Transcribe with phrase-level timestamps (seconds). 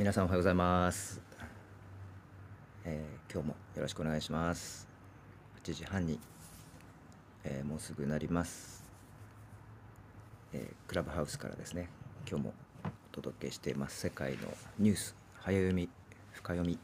[0.00, 1.20] 皆さんおはようございます、
[2.86, 4.88] えー、今日もよろしくお願いします。
[5.62, 6.18] 8時半に、
[7.44, 8.82] えー、もうすぐなります、
[10.54, 11.90] えー、クラブハウスからですね
[12.26, 12.54] 今日も
[12.86, 14.00] お届けしています。
[14.00, 14.38] 世界の
[14.78, 15.90] ニュース早読み
[16.32, 16.78] 深読み、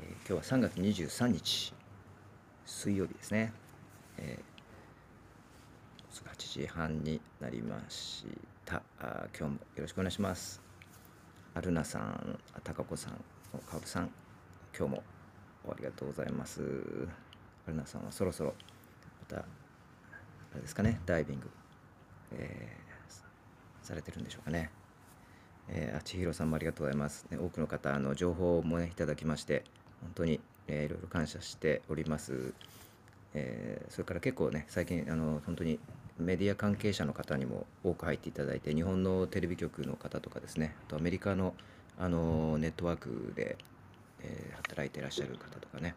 [0.00, 1.74] え今日は3月23日
[2.64, 3.52] 水曜日ですね、
[4.16, 8.24] えー、8時半になりまし
[8.64, 8.82] た。
[9.00, 10.67] あ今日もよろしくお願いします。
[11.54, 13.14] アルナさん、タカ子さん、
[13.68, 14.10] カブさん、
[14.76, 15.02] 今日も
[15.68, 16.62] ありがとうございます。
[17.66, 18.54] アルナさんはそろそろ
[19.30, 19.44] また、あ
[20.54, 21.50] れですかね、ダイビング、
[22.32, 24.70] えー、されてるんでしょうかね。
[25.68, 27.26] えー、あちひろさんもありがとうございます。
[27.30, 29.64] ね、多くの方、あの情報も、ね、いただきまして、
[30.00, 32.54] 本当に、えー、いろいろ感謝しております。
[33.34, 35.80] えー、それから結構ね、最近、あの本当に
[36.18, 41.54] メディア関係者の方にも多く入っていただいて日本のテレビ局の方とかですねあとアメリカの
[42.00, 43.56] あのネットワークで、
[44.20, 45.94] えー、働いていらっしゃる方とかね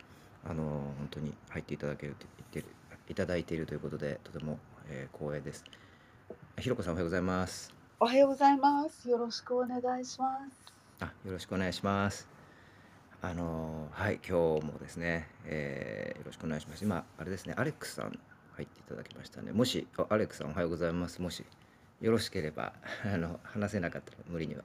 [0.47, 2.65] あの本当に入っていただけると言ってる
[3.09, 4.57] いただいているということでとても、
[4.89, 5.63] えー、光栄です。
[6.59, 7.73] ひろこさんおはようございます。
[7.99, 9.09] おはようございます。
[9.09, 10.73] よろしくお願いします。
[11.01, 12.27] あ、よろしくお願いします。
[13.21, 16.83] あのはい今日もですね、えー、よろしくお願いします。
[16.83, 18.17] 今あれですねアレックスさん
[18.55, 19.51] 入っていただきましたね。
[19.51, 21.21] もし、アレックさんおはようございます。
[21.21, 21.45] もし
[22.01, 22.73] よろしければ、
[23.05, 24.63] あの話せなかったら無理には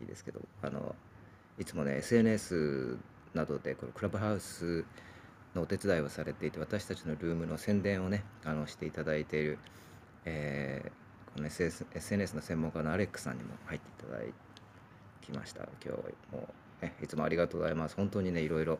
[0.00, 0.94] いいですけど、あの
[1.58, 2.98] いつもね、SNS
[3.34, 4.84] などでこのクラブハウス
[5.54, 9.58] のお手伝いをされていて、私たちのルームの宣伝をね、あのしていただいている、
[10.24, 14.22] えー、この SS SNS の専門家のアレックさんにも入っていただ
[15.20, 15.68] きました。
[15.84, 16.48] 今日も、
[16.82, 17.96] ね、いつもありがとうございます。
[17.96, 18.78] 本当にね、いろいろ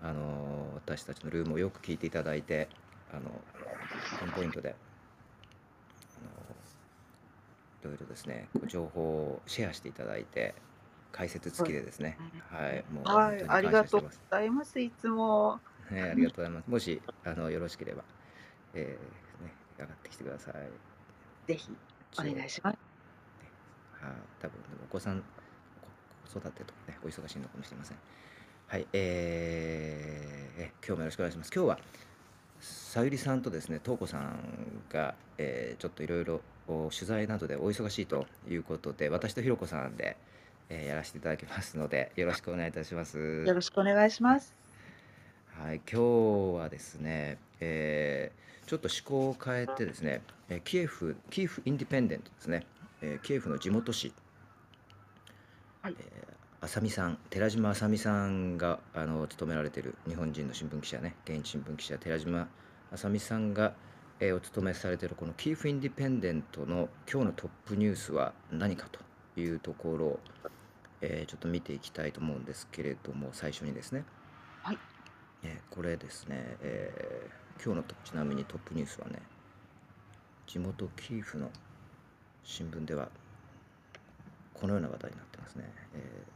[0.00, 2.68] あの私たちのルームをよく聞いていただいて、
[3.16, 3.30] あの
[4.18, 4.72] ピンポイントであ
[6.24, 6.30] の
[7.82, 10.54] いろいろですね情報をシェアしていただいて
[11.12, 12.18] 解説付きでですね、
[12.50, 14.80] はい、もうはい、ありがとうございます。
[14.80, 15.60] いつも。
[15.88, 16.68] ね、ありがとうございます。
[16.68, 18.02] もしあのよろしければ、
[18.74, 20.54] えー、ね、上がってきてください。
[21.46, 21.70] ぜひ
[22.18, 22.78] お願いします。
[24.00, 25.22] はあ、多分お子さん
[26.32, 27.98] 子育てとかねお忙しいのかもしれません。
[28.66, 31.52] はい、えー、今日もよろしくお願いします。
[31.54, 31.78] 今日は
[32.64, 34.38] さゆりさんとですね、とうこさん
[34.90, 40.16] が、えー、ちょっといろいろ取材などでお忙しいということで、私とひろこさんで、
[40.70, 43.44] えー、やらせていただきますので、よろしくお願いいたします。
[43.46, 44.54] よろしくお願いします。
[45.60, 52.64] はい、今日はですね、えー、ちょっと思考を変えてですね、えキエフ、キエフインディペンデントですね、
[53.02, 54.14] えキエフの地元紙、
[55.82, 56.33] はい、え
[56.64, 62.48] 浅見さん寺島浅見さんがあの務められている日本人の新聞記者ね現地新聞記者寺島
[62.90, 63.74] 浅見さんが、
[64.18, 68.98] えー、お務めされているこのキーフ・インディペンデントの今日のトップニュースは何かと
[69.38, 70.20] いうところを、
[71.02, 74.04] えー、ちょっと見ていきたいと思うんですけれども最初にですね、
[74.62, 74.78] はい
[75.42, 77.28] えー、これですね、え
[77.62, 79.20] 今日のちなみにトップニュースはね
[80.46, 81.50] 地元キーフの
[82.42, 83.10] 新聞では
[84.54, 85.64] このような話題になってますね。
[85.94, 86.34] えー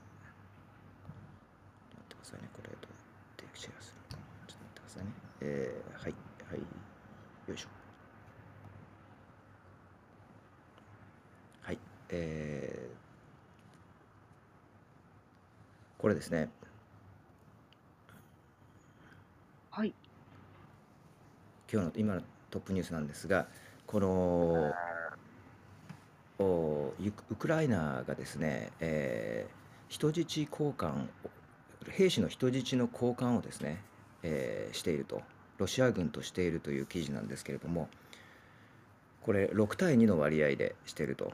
[2.29, 2.49] さいね。
[2.53, 5.11] これどうやってシェアするのかちょっと待ってくださいね。
[5.41, 6.15] えー、はい、
[6.49, 6.59] はい、
[7.49, 7.69] よいしょ。
[11.63, 11.79] はい、
[12.11, 16.49] えー、これですね。
[19.73, 19.93] はい。
[21.73, 23.49] 今日の今のトップニュースなんですが、
[23.89, 24.73] この
[26.39, 31.09] おウクライナがですね、えー、人質交換
[31.89, 33.83] 兵士の人質の交換をですね、
[34.23, 35.23] えー、していると
[35.59, 37.89] ロシア軍としているという記事なんですけれども
[39.23, 41.33] これ6対2の割合でしていると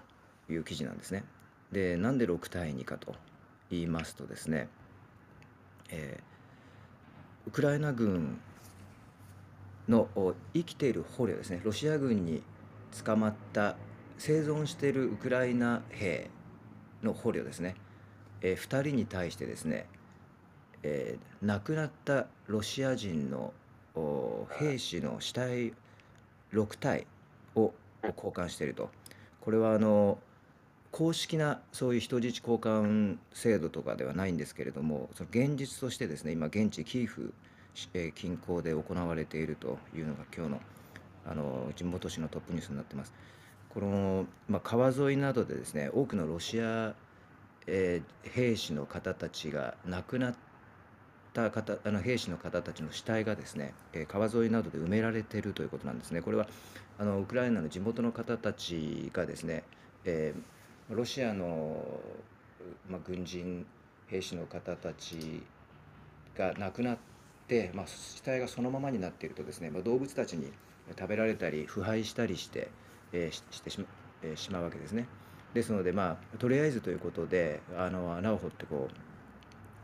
[0.49, 1.25] いう記事なんですね。
[1.71, 3.15] でなんで6対2かと
[3.71, 4.69] 言いますとですね、
[5.91, 8.39] えー、ウクライナ軍
[9.89, 10.09] の
[10.55, 12.43] 生きている捕虜ですねロシア軍に
[13.05, 13.77] 捕まった
[14.19, 16.31] 生存しているウクライナ兵
[17.03, 17.75] の捕虜ですね、
[18.41, 19.87] えー、2人に対してですね
[20.85, 23.53] えー、亡くなったロシア人の
[24.59, 25.73] 兵士の死体
[26.53, 27.07] 6体
[27.55, 27.73] を
[28.03, 28.91] 交換していると
[29.41, 30.19] これはあの
[30.91, 37.33] 公式なそういう人質交換制度とかではないんですけれどもその現実としてですね今現地キーフ
[38.15, 40.61] 近郊で行われているというのが今日の
[41.27, 43.15] あの地元紙のトップニュースになってます。
[43.71, 46.95] この、まあ、川沿いなどでですね多くのロシア、
[47.67, 50.35] えー、兵士の方たちが亡くなっ
[51.35, 56.23] た方あの兵士の方たちの死体がですね、え川沿いなどで埋められているということなんですね。
[56.23, 56.47] これは
[56.99, 59.65] あのウクライナの地元の方たちがですね、
[60.05, 61.85] えー、ロシアの、
[62.89, 63.67] まあ、軍人
[64.07, 65.43] 兵士の方たち
[66.37, 66.99] が亡くなっ
[67.49, 70.53] て、まあ、死体がそのままになっているとですね、まあ、動物たちに
[70.97, 72.69] 食べられたり腐敗したりして,、
[73.13, 73.87] えーししてしま,、
[74.23, 75.07] えーしまうわけですね。
[75.53, 78.89] ですのでまあとりあえずということであの穴を掘ってこ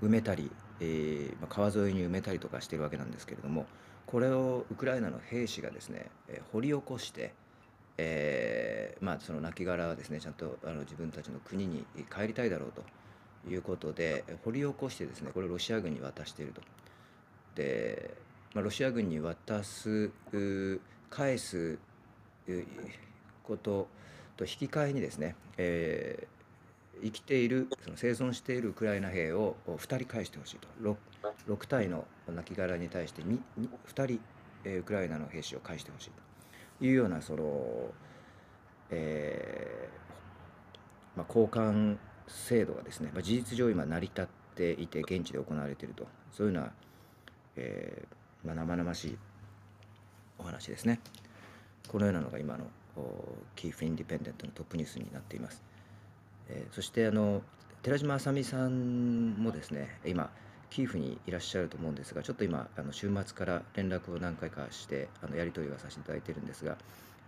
[0.00, 3.66] う埋めたり、えーまあ、川沿いに埋めたりとかしてるわけなんですけれども
[4.06, 7.32] これをウクライナの兵士がですね、えー掘り起こして、
[7.98, 12.82] えーまあ、その亡骸はですねちゃんとあの自分たちの国に帰りたいだろうと
[13.50, 16.62] いうことで掘り起こしてですねこれをロシア軍に渡していると。
[17.54, 18.14] で、
[18.54, 20.10] まあ、ロシア軍に渡す
[21.10, 21.78] 返す
[23.42, 23.88] こと
[24.36, 26.39] と引き換えにですね、えー
[27.02, 30.96] 生きているその生存しているウクライナ兵を2人返してほしいと 6,
[31.48, 33.38] 6体の亡骸に対して2
[34.06, 34.20] 人、
[34.64, 36.10] えウクライナの兵士を返してほしい
[36.78, 37.92] というようなその、
[38.90, 41.98] えーまあ、交換
[42.28, 46.72] 制度がですね、まあ、事実上今成り立っていて現地で行われているとそういうような、
[47.56, 49.18] えーまあ、生々しい
[50.38, 51.00] お話ですね。
[51.88, 52.64] このようなのが今の
[53.56, 55.62] キーフ・インディペンデントのトップニュースになっています。
[56.50, 57.42] えーそしてあの
[57.82, 60.30] 寺島あさみさんもですね今
[60.68, 66.76] キーフにいらっしゃると思うんですがちょっと今あの週末から連絡を何回かしてあのやり取りはさせていただいているんですが、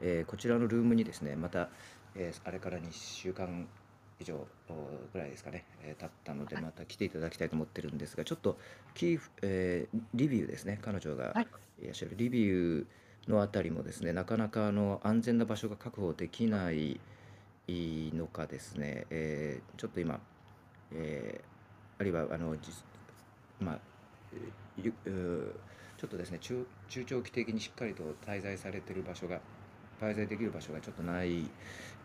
[0.01, 1.69] えーこちらのルームにですねまた、
[2.15, 3.67] えーあれから2週間
[4.21, 4.35] 以上
[4.69, 4.75] お
[5.13, 8.59] ぐらいですかね、えー経ったのでまた来ていただきたいと思ってるんですがちょっと
[8.95, 11.47] キーフ、えーリビウですね彼女がはい。
[11.83, 12.13] いらっしゃる。
[12.17, 12.87] リビウ
[13.27, 17.01] のあたりもですねなかなかあの安全な場所が確保できない
[17.69, 20.21] のかですね、えーちょっと今、
[20.93, 21.53] えー
[22.01, 22.57] あるいはあの
[23.61, 23.79] まあ
[24.77, 25.55] ゆう
[25.97, 29.41] ちょっとですね中中長期的にしっかりと滞在されている場所が
[30.01, 31.49] 滞在できる場所がちょっとない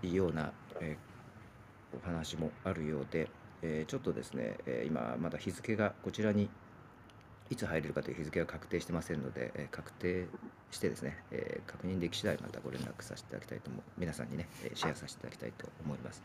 [0.03, 1.17] ような、えー
[1.95, 3.29] お話もあるようで、
[3.61, 6.49] えーちょっとですね、えー今まだ日付がこちらに
[7.49, 10.25] いつ入れるかという日付が確定してませんので、えー確定
[10.71, 16.21] してですね、えー確認でき次第またご連絡させていただきたいと思う皆さんにね、えーシェアさせていただきたいと思います。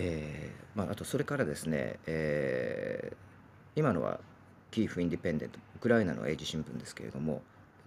[0.00, 3.16] えーまあ、あとそれからですね、えー
[3.76, 4.18] 今のは
[4.72, 7.42] キーフ・インディペンデントウクライナの英字新聞ですけれども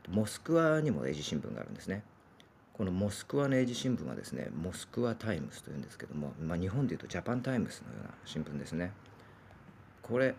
[0.09, 2.03] モスクワにも英字新聞があるんですね
[2.73, 8.93] このモスクワの英字新聞はですねモスクワタイムスというんですけども、まあ、日本でいうとジャパンタイムスのような新聞ですね
[10.01, 10.33] これ、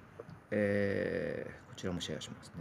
[0.54, 2.52] えーこちらもシェアしますね。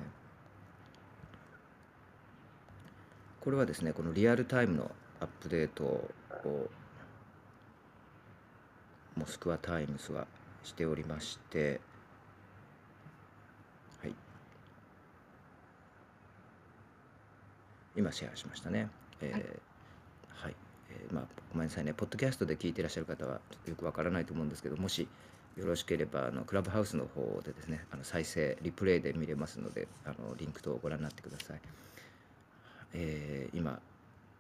[3.42, 6.10] これはですねこのリアルタイムのアップデートを
[9.18, 10.28] モスクワタイムズは
[10.64, 11.82] しておりまして
[14.02, 14.16] はい。
[17.98, 18.90] 今シェアしましたね。
[19.20, 19.44] えーはい。
[20.46, 20.56] はい、
[20.92, 21.94] えーまあごめんなさいね。
[21.94, 25.10] ポッドキャストで聞いていらっしゃる方はちょっとよくわからないと思うんですけどもし
[25.58, 31.60] よろしければあのクラブハウスの方でですねあの再生リプレイで見れますのであのリンク等をご覧になってください、
[32.94, 33.80] えー今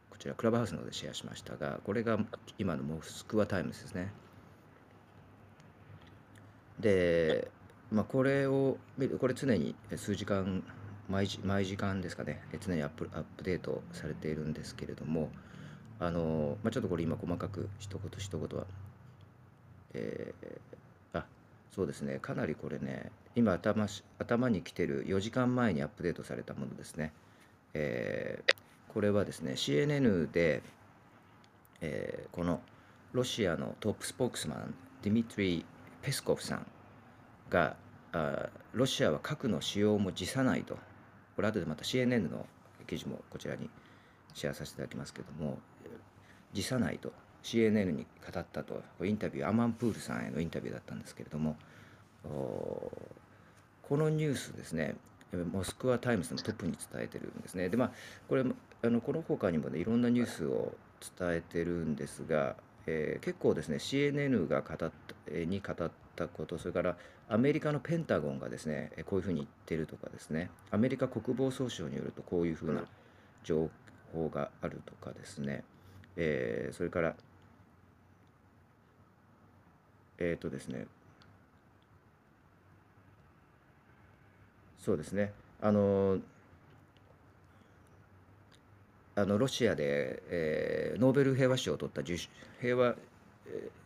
[0.09, 2.19] こちらクラブハウスの方でシェアしましたがこれが
[2.59, 4.13] 今のモスクワタイムズですね。
[6.79, 7.49] で、
[7.91, 10.63] まあ、これを見るこれ常に数時間
[11.09, 15.31] 毎時毎時間ですかねえ常にアップアップデートされているんですけれども
[15.99, 18.65] あの、まあ、ちょっとこれ今細かく一言一言は
[19.95, 20.81] えー
[21.71, 22.19] そうですね。
[22.19, 23.87] かなりこれね今頭
[24.19, 27.13] 頭に来てる4時間前にアップデートされたものですね、
[27.73, 28.55] えー
[28.93, 30.61] これはですね CNN で、
[31.79, 32.59] えーこの
[33.13, 35.65] ロシアのトップスポークスマンディミトリー・
[36.01, 36.65] ペスコフさん
[37.49, 37.75] が
[38.13, 40.77] あロシアは核の使用も辞さないと。
[41.35, 42.45] これ後でまた CNN の
[42.87, 43.69] 記事もこちらに
[44.33, 45.59] シェアさせていただきますけども
[46.53, 47.13] 辞さないと。
[47.43, 48.81] CNN に語ったと。
[49.03, 51.55] インタビューアマンプールさんへのインタビューだったんですけれども
[52.23, 54.95] このニュースですね
[55.51, 57.69] モスクワタイムズのトップに伝えてるんですね。
[57.69, 57.91] でまあ
[58.27, 58.43] これ
[58.83, 60.73] あのこの他にもねいろんなニュースを
[61.17, 62.55] 伝えてるんですが、
[62.85, 64.91] えー結構ですね CNN が語った
[65.27, 66.97] えーに語ったことそれから
[67.29, 72.83] アメリカのペンタゴンがですねこういうふうに言ってるとかですねアメリカ国防総省によるとこういうふうな
[73.43, 73.69] 情
[74.13, 75.63] 報があるとかですね、
[76.17, 77.15] えーそれから
[80.21, 80.85] えっ、とですね。
[84.77, 85.33] そうですね。
[85.61, 86.19] あの
[89.15, 92.95] あのロシアで、えーノーベル平和賞を取った受賞平和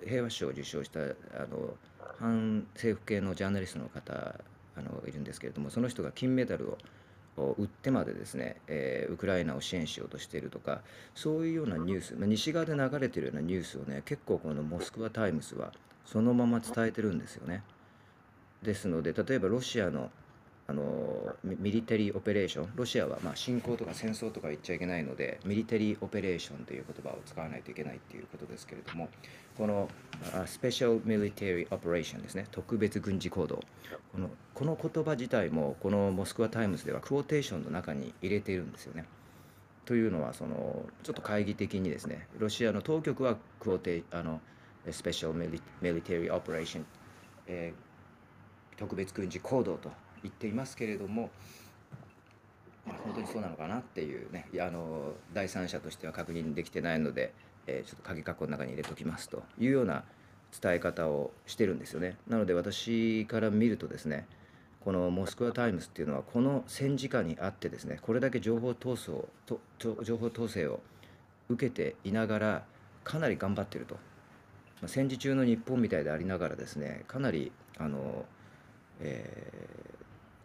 [0.06, 1.06] 平和賞を受賞したあ
[1.50, 1.76] の
[2.20, 4.36] 反政府系のジャーナリストの方
[4.76, 6.78] あのいるんですけれどもその人が金メダルを
[7.38, 10.82] を売ってまでですね、えーウクライナを支援しようとしているとか
[11.16, 15.74] そういうようなニュース、まあ、西側で流れているようなニュースをね結構このモスクワ・タイムズは
[16.06, 17.64] そのまま伝えてるんですよね。
[18.62, 20.12] ですので例えばロシアの
[20.68, 29.08] あの military operation ロシアはまあ侵攻とか戦争とか言っちゃいけないので military operation という言葉を使わないといけないっていうことですけれども
[29.58, 29.88] この
[30.48, 33.64] special military operation ですね特別軍事行動
[34.12, 39.06] このこの言葉自体もこのモスクワ・タイムズでは quotation の中に入れているんですよね。
[39.86, 44.42] というのはそのちょっと懐疑的にですねロシアの当局はクォーテあの
[44.92, 46.86] special military operation、
[47.48, 47.86] えー
[48.78, 49.90] 特別軍事行動と
[50.22, 51.30] 言っていますけれども、
[52.86, 57.34] まあ、本当にそうなのかなっていうねあの第三者としては確認できてないので、
[57.68, 60.04] えーちょっと鍵括弧の中に入れときますというような
[60.62, 62.18] 伝え方をしてるんですよね。
[62.28, 64.28] なので私から見るとですね
[64.82, 69.60] このモスクワ・タイムズっていうのはこの戦時下にあってですねこれだけ情報闘争と
[70.04, 70.80] 情報統制を
[71.50, 72.64] 受けていながら
[73.04, 73.98] かなり頑張ってると、
[74.82, 78.26] まあ、戦時中の日本みたいでありながらですねかなりあの、
[79.00, 79.96] えー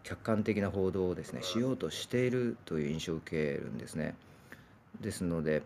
[0.03, 4.15] 客観的な報道をですねしようとしているという印象を受けるんですね。
[5.01, 5.63] ですので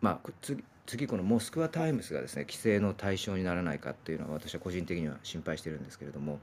[0.00, 6.38] まあこ次次このモスクワ・タイムズがですね規制の対象にならないかっていうのは私は個人的には心配してるんですけれども、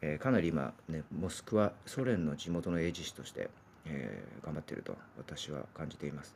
[0.00, 3.50] えーかなり今ねモスクワソ連の地元の英字紙として、
[3.84, 6.34] えー頑張っていると私は感じています。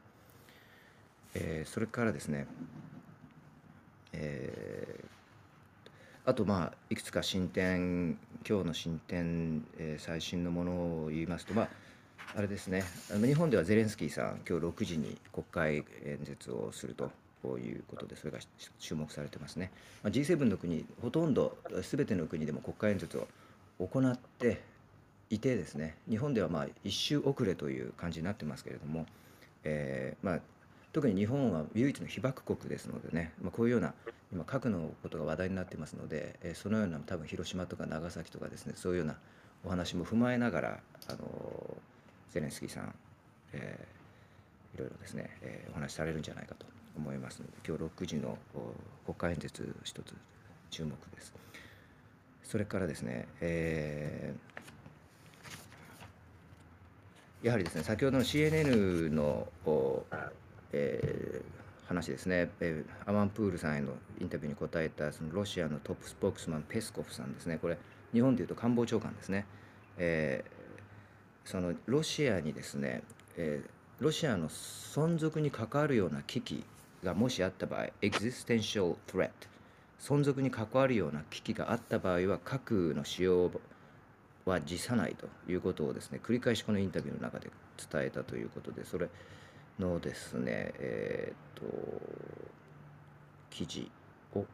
[1.34, 2.46] えーそれからですね、
[4.16, 5.06] えー
[6.28, 10.72] あとまあいくつか進展今日の進展、えー最新のもの
[11.04, 11.68] を言いますとまあ
[12.34, 12.82] あれですね。
[13.14, 17.10] あの日本ではゼレンスキーさん今日6時に国会演説をすると
[17.58, 18.38] いうことでそれが
[18.80, 19.70] 注目されてますね、
[20.02, 21.56] まあ、G7 の国ほとんど
[21.88, 23.28] 全ての国でも国会演説を
[23.78, 24.60] 行って
[25.30, 25.96] いてですね。
[26.08, 29.06] 日本ではまあ一周遅れという感じになってますけれども、
[29.62, 30.40] えーまあ、
[30.96, 33.92] 特に日本は唯一の被爆国ですのでね、まあ、こういうような
[34.32, 39.18] 今核のことが話題になってますので、えーそのような多分広島とか長崎とかですねそういうような
[39.62, 41.76] お話も踏まえながら、あの
[42.30, 42.94] ゼレンスキーさん、
[43.52, 46.64] えーいろいろですね、えーお話しされるんじゃないかと
[46.96, 48.38] 思いますので今日6時の
[49.04, 50.14] 国会演説一つ
[50.70, 51.34] 注目です。
[52.42, 59.46] それからですね、えーやはりですね先ほどの CNN の、
[60.72, 67.58] えー話ですね、えーアマンプールさんへのインタビューに答えたそのロシアのトップスポークスマンペスコフさんですね。
[67.62, 67.78] これ
[68.12, 69.46] 日本でいうと官房長官ですね、
[69.98, 70.56] えー
[71.48, 73.02] そのロシアにですね、
[73.36, 73.70] えー
[74.02, 76.64] ロシアの存続に関わるような危機
[77.02, 79.30] がもしあった場合 existential threat
[80.00, 83.50] 存続に関わるような危機があった場合は核の使用
[84.44, 87.48] は辞さないということをですね繰り返しこのインタビューの中で
[87.90, 89.08] 伝えたということでそれ
[89.78, 91.66] のですねえーと
[93.50, 93.90] 記事
[94.34, 94.46] をこ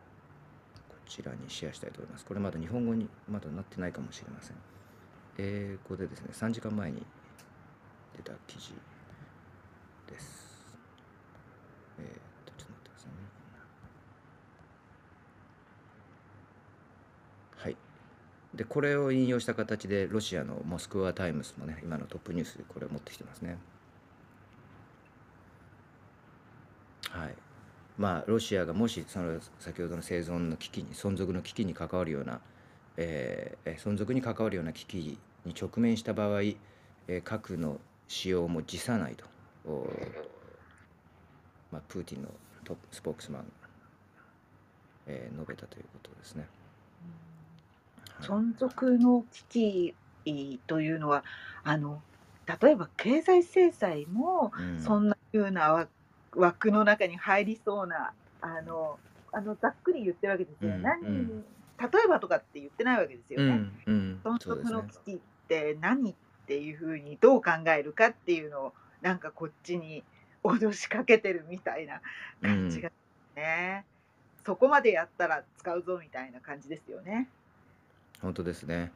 [1.06, 2.24] ちらにシェアしたいと思います。
[2.24, 4.56] これまだ日本語にまだなってないかもしれません。
[5.38, 7.02] 英語でですね3時間前に
[8.16, 8.74] 出た記事
[10.08, 10.52] です。
[11.98, 12.06] えー
[12.46, 13.14] とちょっと待ってくださいね。
[17.56, 17.76] はい。
[18.54, 23.58] でこれを引用した形でロシアのモスクワ・タイムズもね今のトップニュースでこれを持ってきてますね。
[27.12, 27.34] はい。
[27.98, 32.40] まあロシアがもしその先ほどの生存の危機に存続の危機に関わるような、
[32.96, 39.24] えーえー存続に関わるような危機に直面した場合、えー核の使用も辞さないと、
[39.66, 39.86] お
[41.72, 42.28] まあ、プーティンの
[42.64, 43.68] トップスポークスマンが、
[45.06, 46.46] えー述べたということですね。
[48.18, 48.30] はい。
[48.30, 51.24] 存続の危機というのは
[51.62, 52.04] あの
[52.60, 54.76] 例えば経済制裁もうん。
[54.76, 55.90] そんなふうなわ
[56.34, 58.98] 枠の中に入りそうなあの
[59.32, 61.44] あのざっくり言ってるわけですよ、うん何うん。
[61.78, 63.70] 例えばとかって言ってないわけですよね。
[63.86, 64.38] うんうん。
[64.40, 66.14] その危機って何っ
[66.46, 70.04] ていうふうにどう考えるかっていうのをなんかこっちに
[70.44, 72.00] 脅しかけてるみたいな
[72.42, 72.90] 感じが
[73.36, 73.84] ね、
[74.44, 77.28] そこまでやったら使うぞみたいな感じですよね。
[78.20, 78.92] 本当ですね。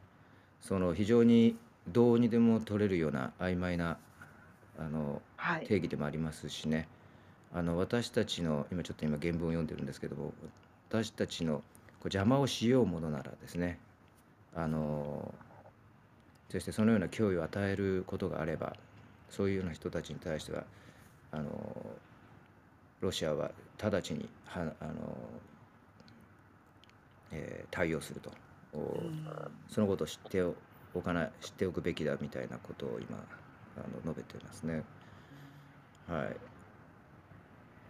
[0.61, 1.57] その非常に
[1.88, 3.99] どうにでも取れるような曖昧な
[4.78, 6.87] あのはい、定義でもありますしね
[7.55, 10.33] あの私たちの今ちょっと今原文を読んでるんですけども
[10.91, 11.65] 私たちのこう
[12.05, 13.79] 邪魔をしようものならですね
[14.55, 15.35] あの
[16.50, 18.76] そしてそのような脅威を与えることがあれば
[19.31, 20.65] そういうような人たちに対しては
[21.33, 21.50] あの
[23.00, 23.50] ロシアは
[23.83, 24.93] 直ちにはあの、
[27.33, 28.31] えー対応すると。
[28.73, 29.26] おうん
[29.69, 30.43] そのことを知って
[30.95, 33.19] おかない知っておくべきだみたいなことを今
[33.76, 34.83] あの述べてますね。
[36.09, 36.37] はい。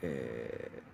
[0.03, 0.87] えー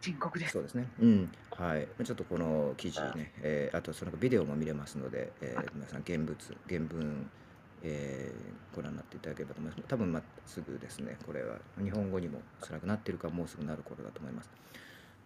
[0.00, 0.52] 深刻です。
[0.52, 0.86] そうですね。
[1.00, 1.30] うん。
[1.50, 1.88] はい。
[2.04, 6.36] ちょっとこの記事ね、えー、あとそのビデオも見れますので、えー、皆さん現物、
[6.68, 7.28] 原文、
[7.82, 9.88] えー、ご覧になっていただければと思います。
[9.88, 14.50] 多分まっすぐですね、これは日本語にもおそらくなってるか、もうすぐなる頃だと思います。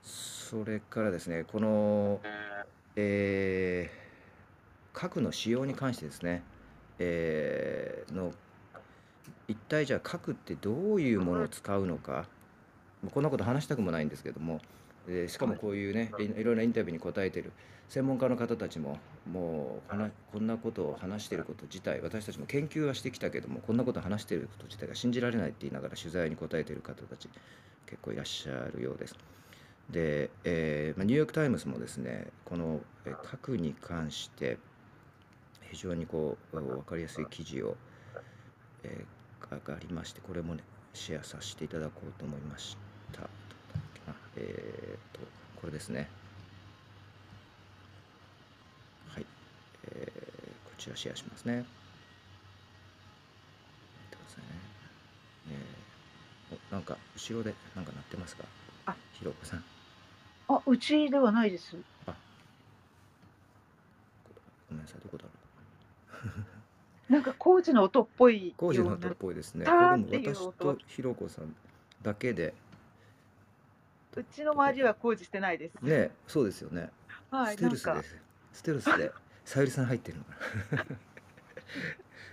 [0.02, 2.21] それからですね、この、
[2.97, 6.42] えー、核の使用に関してですね、
[6.99, 8.32] えー、の
[9.49, 12.26] 一体じゃあ核ってどういうものを使うのか、
[13.11, 14.61] こんなこと話したくもないんですけども、
[15.06, 17.52] でしかもこういうねいいろんなインタビューに答えてる
[17.88, 18.99] 専門家の方たちも
[19.30, 27.28] もうこんなこんなことを話していること自体私たちも研究はしてきたけどもこんなことを話していること自体が信じられないって言いながら取材に答えている方たち
[27.87, 29.16] 結構いらっしゃるようです。
[29.90, 32.80] で、えーまあ、ニューヨーク・タイムズもですねこの
[33.25, 34.59] 核に関して
[35.71, 37.76] 非常にこう分かりやすい記事を、
[38.85, 40.62] えー、がありましてこれもね
[40.94, 42.91] シェアさせていただこうと思いました。
[44.36, 45.20] えっ、と、
[45.60, 46.08] これですね。
[49.08, 49.26] はい。
[49.88, 51.56] えー、こちらシェアしますね。
[51.56, 51.66] 待
[54.06, 54.48] ってくださいね。
[56.50, 58.44] えー、お、なんか、後ろで、なんか鳴ってますか？
[58.86, 59.64] あ、ひろこさん。
[60.48, 61.76] あ、うちではないです。
[62.06, 62.14] あ、
[64.68, 66.52] ごめんなさい、どこだろう。
[67.12, 69.66] なんか工事の音っぽい工事の音っぽいですね。
[69.66, 71.54] これも私とひろこさん
[72.02, 72.54] だけで
[74.14, 75.75] うちの周りは工事してないです。
[75.83, 76.90] ねそうですよね。
[77.31, 78.16] はステルスです。
[78.52, 79.11] ステルスで、
[79.45, 80.31] さゆりさん入ってるのか
[80.76, 80.87] な。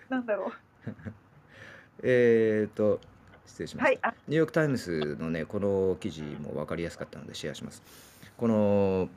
[0.17, 0.91] なんだろう。
[2.03, 2.99] えっと、
[3.45, 4.13] 失礼しまはした。
[4.27, 7.81] ニューヨーク・タイムズのね、この記事も分かりやすかったのでシェアします。
[8.37, 9.09] この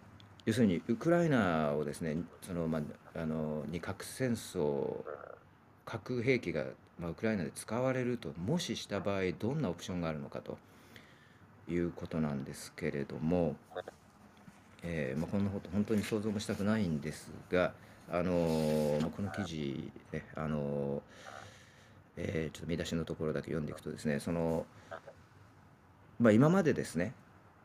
[0.45, 5.05] 要するにウクライナをですね、そのまああのに核戦争、
[5.85, 6.67] 核兵器が
[6.99, 10.59] まあウクライナで使われると、もしした場合どんなオプションがあるのかと。
[11.69, 13.57] いうことなんですけれども、
[14.83, 17.73] えー、まあ、こんなこと本当に想像もしたくないんですが、
[18.11, 21.01] あのー、この記事、ね、あのー、
[22.17, 24.67] えちょっと見出しのところだけ読んでいくとですねその、
[26.19, 27.15] まあ、今までですね、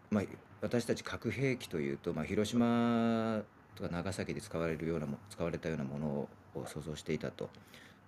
[0.10, 0.24] まあ、
[0.62, 3.42] 私たち核兵器というと、まあ、広島
[3.76, 6.30] とか長崎で使われるようなも使われたようなものを
[6.66, 7.50] 想像していたと。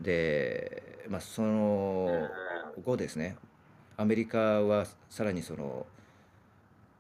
[0.02, 2.30] で、まあ、その
[2.84, 3.36] 後ですね
[4.00, 5.86] アメリカはさらにその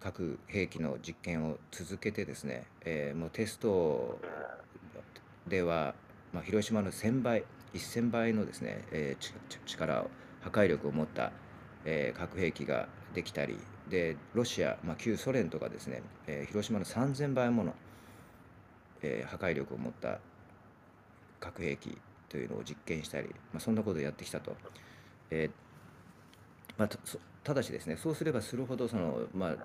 [0.02, 4.20] 核兵器の実験を続けてですね、えー、もうテスト
[5.48, 5.96] では、
[6.34, 9.34] まあ、広島の1000倍1000倍のですね、えー、
[9.66, 10.10] 力を
[10.42, 11.32] 破壊力を持った、
[11.86, 13.58] えー、核兵器ができたり
[13.90, 17.74] でロシア、まあ、旧ソ連とかですね、えー、広島の3000倍もの、
[19.04, 20.20] えー、破壊力を持った
[21.40, 24.54] 核兵器というのを実験したり、まあ、そんなことをやってきたと。
[25.32, 25.69] えー
[26.80, 26.90] まあ、
[27.44, 29.56] ただしですねそうすればするほどその、まあ、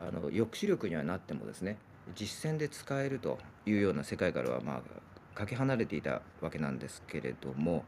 [0.00, 1.76] あの抑止力にはなってもですね
[2.18, 7.84] 実戦で使えるというような世界からはまあかけ離れていたわけなんですけれども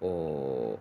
[0.00, 0.78] お、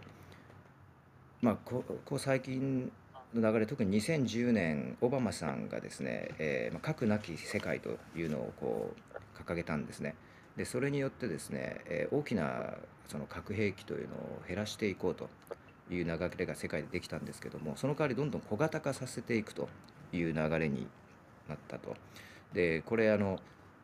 [1.41, 2.91] まあ、ここ最近
[3.34, 10.15] の流れ特に2010年オバマさんがですね、えーまあ、核なき世界というのをこう掲げたんですね。
[10.58, 12.75] でそれによってですね、えー、大きな
[13.08, 15.30] その核兵器というのを減らしていこうと
[15.95, 19.69] いう流れが世界でできたんですけどもその代わりどんどん小型化させていくと
[20.13, 20.88] いう流れに
[21.47, 21.95] なったと。
[22.54, 23.39] でこれあの、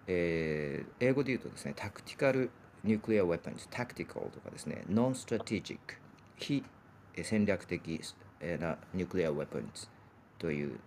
[0.07, 2.49] えー、英語で言うとですね tactical
[2.83, 5.95] nuclear weapons tactical とかですね non-strategic
[6.37, 6.63] 非
[7.23, 8.01] 戦略的
[8.59, 9.88] な nuclear weapons
[10.37, 10.79] というん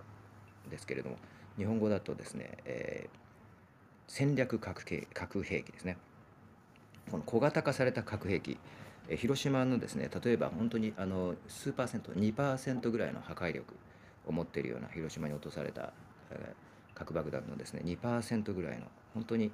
[0.71, 1.17] ですけれども
[1.57, 3.19] 日本語だとですね、えー、
[4.07, 5.97] 戦略核核兵器ですね
[7.11, 8.59] この小型化された核兵器
[9.17, 13.75] 広島のですね例えば本当にあの数パーセント2%ぐらいの破壊力
[14.27, 15.93] を持っているような広島に落とされた、
[16.95, 19.51] 核爆弾のですね2%ぐらいの本当に、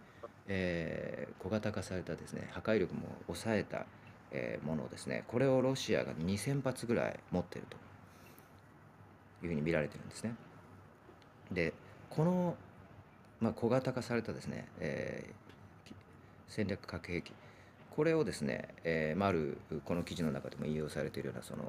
[0.48, 3.86] えー、小型化されたですね破壊力も抑えた、
[4.32, 7.76] えー、ものですねこれをロシアが2000発ぐらい持っていると
[9.44, 10.34] いうふうに見られてるんですね。
[11.52, 11.72] で
[12.10, 12.56] この、
[13.40, 15.92] まあ、小型化されたですね、えー、
[16.48, 17.32] 戦略核兵器
[17.96, 19.56] これをですね、えー、まあ、る
[19.86, 21.62] この記事の中でも引用されているようなその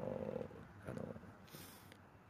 [0.86, 0.96] あの、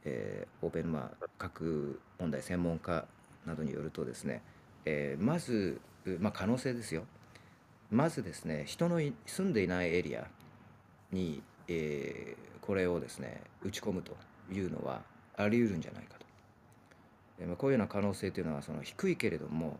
[0.04, 3.04] えー、オーペン、まあ、核問題専門家
[3.44, 4.40] などによるとですね、
[4.84, 5.80] えー、まず、
[6.20, 7.02] まあ、可能性ですよ
[7.90, 10.28] まずですね人の住んでいないエリア
[11.10, 14.16] に、えー、これをですね打ち込むと
[14.52, 15.02] いうのは
[15.36, 16.26] あり得るんじゃないかと。
[17.40, 19.78] えまあ、こういうような可能性というのはその低いけれども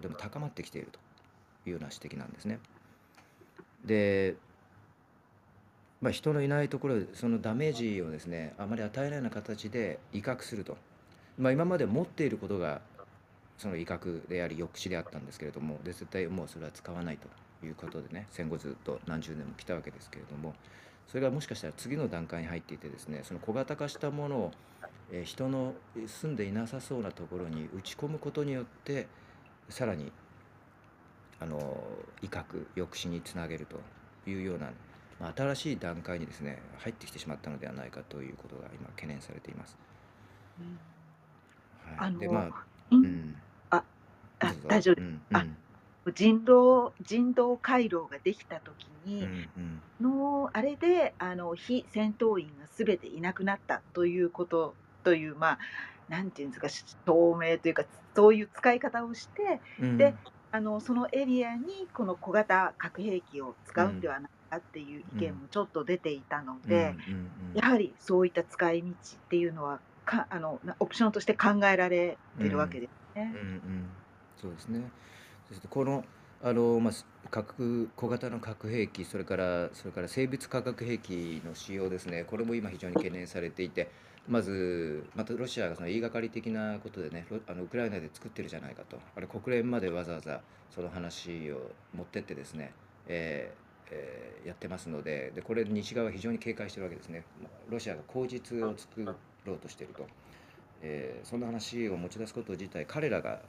[0.00, 0.98] でも高まってきていると
[1.68, 2.60] いうような指摘なんですね。
[3.84, 4.36] で、
[6.00, 10.76] まあ、人のいないところでそのダメージをですねあまり与えないような形で威嚇すると。
[11.38, 12.80] まあ、今まで持っていることが
[13.58, 20.54] その威嚇であり抑止であったんですけれどもで絶対もうそれは使わないということでね戦後ずっと何十年も来たわけですけれども
[21.08, 24.52] それがもしかしたら次の段階に入っていてですねその小型化したものを、
[25.10, 25.72] え人の
[26.06, 29.06] 住んでいなさそうなところに打ち込むことによって
[29.70, 30.12] さらに
[31.40, 31.82] あの
[32.22, 33.80] 威嚇抑止につなげると
[34.28, 34.70] いうような、
[35.20, 39.76] まあ、新しい段階にですね入ってきてしまったのではないかということが今懸念されています。
[40.60, 40.78] うん。
[41.98, 42.44] はい、あのでまあ、
[42.90, 43.02] ううん。
[43.04, 43.36] ん、
[43.70, 43.82] あ
[44.40, 44.68] どうぞ。
[44.68, 45.44] 大丈夫うんあ
[46.14, 49.82] 人道人道回廊ができた時うんに、うん。
[50.00, 54.74] のあれであの非戦闘員が全ていなくなったということ
[55.04, 55.58] というまあ
[56.08, 57.84] なんていうんですか証明というか
[58.16, 59.96] そういう使い方をしてうん。
[59.98, 60.14] で
[60.50, 66.94] あのそのエリアにこの小型核兵器を使うんではないかっていう意見もちょっと出ていたので、
[67.54, 68.94] やはりそういった使い道っ
[69.28, 73.32] ていうのはかあのなオプションとして考えられてるわけですね。
[73.34, 73.62] うんうん、
[74.40, 74.90] そうですね。
[75.48, 76.04] そしてこの
[76.42, 82.24] あのまあす核小型の核兵器それからそれから生物化学兵器の使用ですね。
[82.24, 83.90] これも今非常に懸念されていて、
[84.28, 88.98] まずまたロシアがその言いがかり的なことでね、あのウクライナで作ってるじゃないかと。
[89.16, 92.72] あれ国連までわざわざその話を持ってってですね。
[93.06, 97.24] えーえーやってますのででこれ西側は非常に警戒してるわけですね
[97.68, 99.04] ロシアが口実を作
[99.44, 100.06] ろうとしていると、
[100.80, 103.40] えーそんな話を持ち出すこと自体彼らが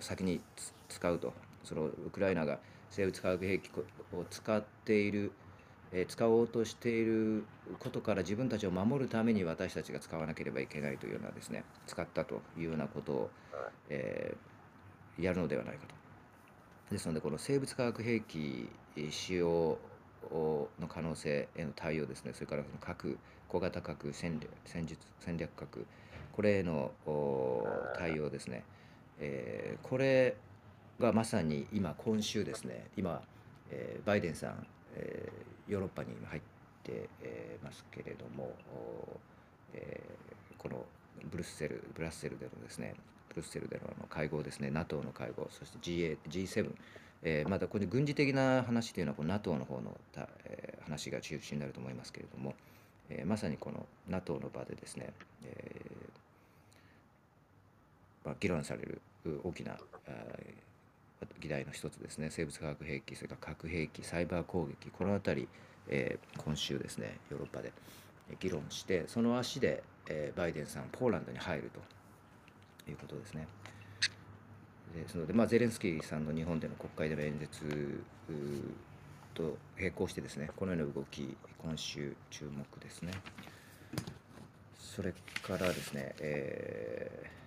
[0.00, 0.40] 先に
[0.88, 1.32] 使うと
[1.64, 2.58] そのウクライナが
[2.90, 3.70] 生物化学兵器
[4.12, 5.32] を使っている、
[5.94, 7.44] えー使おうとしている
[7.78, 13.30] ことから自分たちを守るために私たちが使わなければいけないというようなですね使ったというようなことを、
[13.88, 14.54] えー
[15.22, 15.94] やるのではないかと。
[16.90, 18.68] ですのでこの生物化学兵器
[19.10, 19.78] 使用
[20.32, 23.16] の可能性への対応ですねそれからその核
[23.48, 25.86] 小型核戦略戦術戦略核
[26.32, 27.64] これへのお
[27.96, 28.64] 対応ですね、
[29.20, 30.34] えーこれ
[30.98, 33.22] がまさに今今週ですね今、
[33.70, 37.08] えーバイデンさん、えーヨーロッパに入って、
[37.62, 38.54] ますけれども、
[40.58, 40.84] この
[41.30, 42.94] ブルッセルブラッセルでのですね
[43.30, 46.70] ブルッセルでの会合ですね NATO の会合そして GA G7
[47.22, 49.96] えーまたこれ軍事的な話というのはこの NATO の方の、
[50.84, 52.54] 話が中心になると思いますけれども、
[53.08, 55.12] えーまさにこの NATO の場でですね、
[55.44, 59.00] えーまあ、議論される
[59.42, 59.78] 大きな
[61.40, 65.48] 議題の一つですね生物化学兵器それから核兵器サイバー攻撃この辺り、
[65.88, 67.72] えー今週ですねヨーロッパで
[68.40, 71.70] 議論してその足で、えーバイデンさんポーランドに入る
[72.84, 73.46] ということですね。
[74.94, 78.04] ですので、まあ、ゼレンスキーさんの日本での国会での演説
[79.34, 83.12] と並行してですねこのような動き今週注目ですね
[84.78, 87.43] それからですね、えー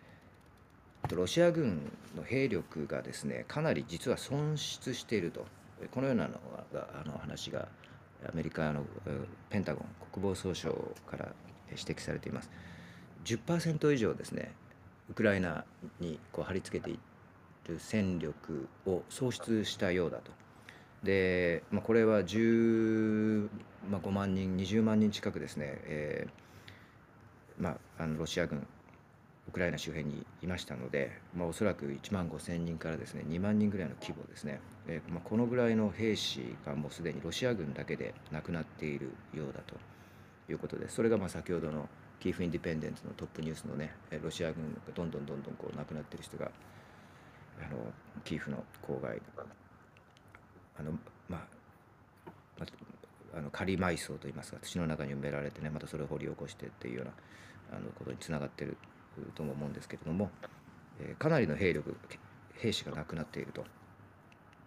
[1.11, 5.45] ロシア軍の兵力がですねかなり実は損失していると
[5.91, 6.33] このようなの
[6.73, 7.67] があの話が
[8.27, 8.83] アメリカの
[9.49, 10.71] ペンタゴン国防総省
[11.09, 11.29] から
[11.69, 12.49] 指摘されています
[13.25, 14.51] 10%以上ですね
[15.09, 15.63] ウクライナ
[15.99, 16.99] にこう貼り付けてい
[17.67, 20.31] る戦力を喪失したようだと。
[21.03, 23.49] で、まあ、これは15
[24.11, 28.65] 万人20万人近くですね、えーまあ、あのロシア軍
[29.47, 39.75] ウクライナ周辺にいましたので、まあ、おそらく1万5千人からですね2万人ぐらいの規模ですね、えーまあ、このぐらいの兵士がもうすでにロシア軍だけで亡くなっているようだと。
[40.51, 41.87] いうことでそれがまあ先ほどの
[42.19, 46.49] キーフ・インディペンデンツのトップニュースのねロシア軍がどんどんどんどんこう亡くなっている人が
[47.59, 47.77] あの
[48.23, 49.21] キーフの郊外
[50.79, 50.91] あの
[51.27, 51.41] まあ
[52.59, 52.65] ま
[53.37, 57.11] あの仮埋葬といいますか土の中に埋められてねまたそれを掘り起こしてっていうような
[57.77, 58.77] あのことにつながっている
[59.35, 60.29] とも思うんですけれども、
[60.99, 61.95] えーかなりの兵力
[62.55, 63.65] 兵士が亡くなっていると。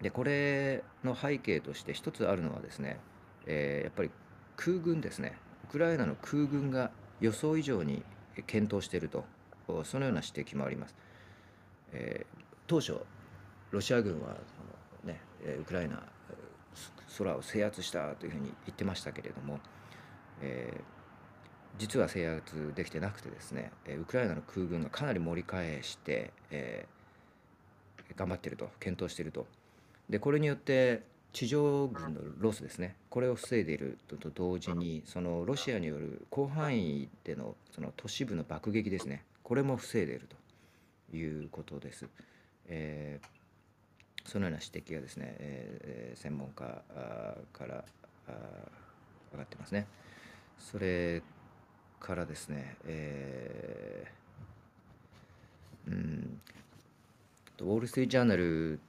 [0.01, 2.99] でこれの背景として一つあるのはですね、
[3.47, 4.11] えーやっぱり
[4.57, 8.03] 空軍ですねウクライナの空軍が予想以上に
[8.47, 9.25] 検討していると
[9.85, 10.95] そのような指摘もあります。
[11.93, 13.01] えー当初
[13.73, 15.21] ロシア軍はその、ね、
[15.59, 16.03] ウクライナ
[17.19, 19.59] 空を制圧したというふうに言ってましたけれども、
[20.41, 21.00] えー
[21.79, 27.01] 実は制圧できてなくてですね、えウクライナの空軍がかなり盛り返して、えー
[28.17, 29.47] 頑張ってると検討していると
[30.09, 31.03] でこれによって
[31.33, 40.29] 地上軍のロスですねこれを防いでいると同時にそのロシアによる広範囲でのその都市部の爆撃ですねこれも防いでいる
[41.11, 42.07] ということです。
[42.67, 43.27] えー
[44.27, 46.65] そのような指摘がですね、えー専門家
[47.53, 47.85] から
[48.29, 48.33] あ
[49.33, 49.87] 上がってますね。
[50.59, 51.23] それ
[52.01, 56.41] からですね、えーうん、
[57.61, 58.81] ウォール・ストリート・ジャーナル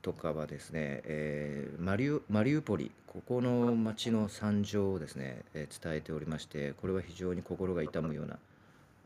[0.00, 8.38] とかはですね、えーマリウマリウポリ、ここの町の惨状をですね、えー伝えておりまして、これは非常に心が痛むような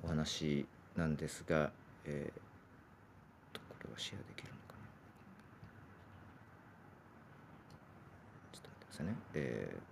[0.05, 1.71] お話なんですが、
[2.05, 4.85] えーと、これはシェアできるのかな。
[8.53, 9.17] ちょっと待ってくださいね。
[9.35, 9.90] えー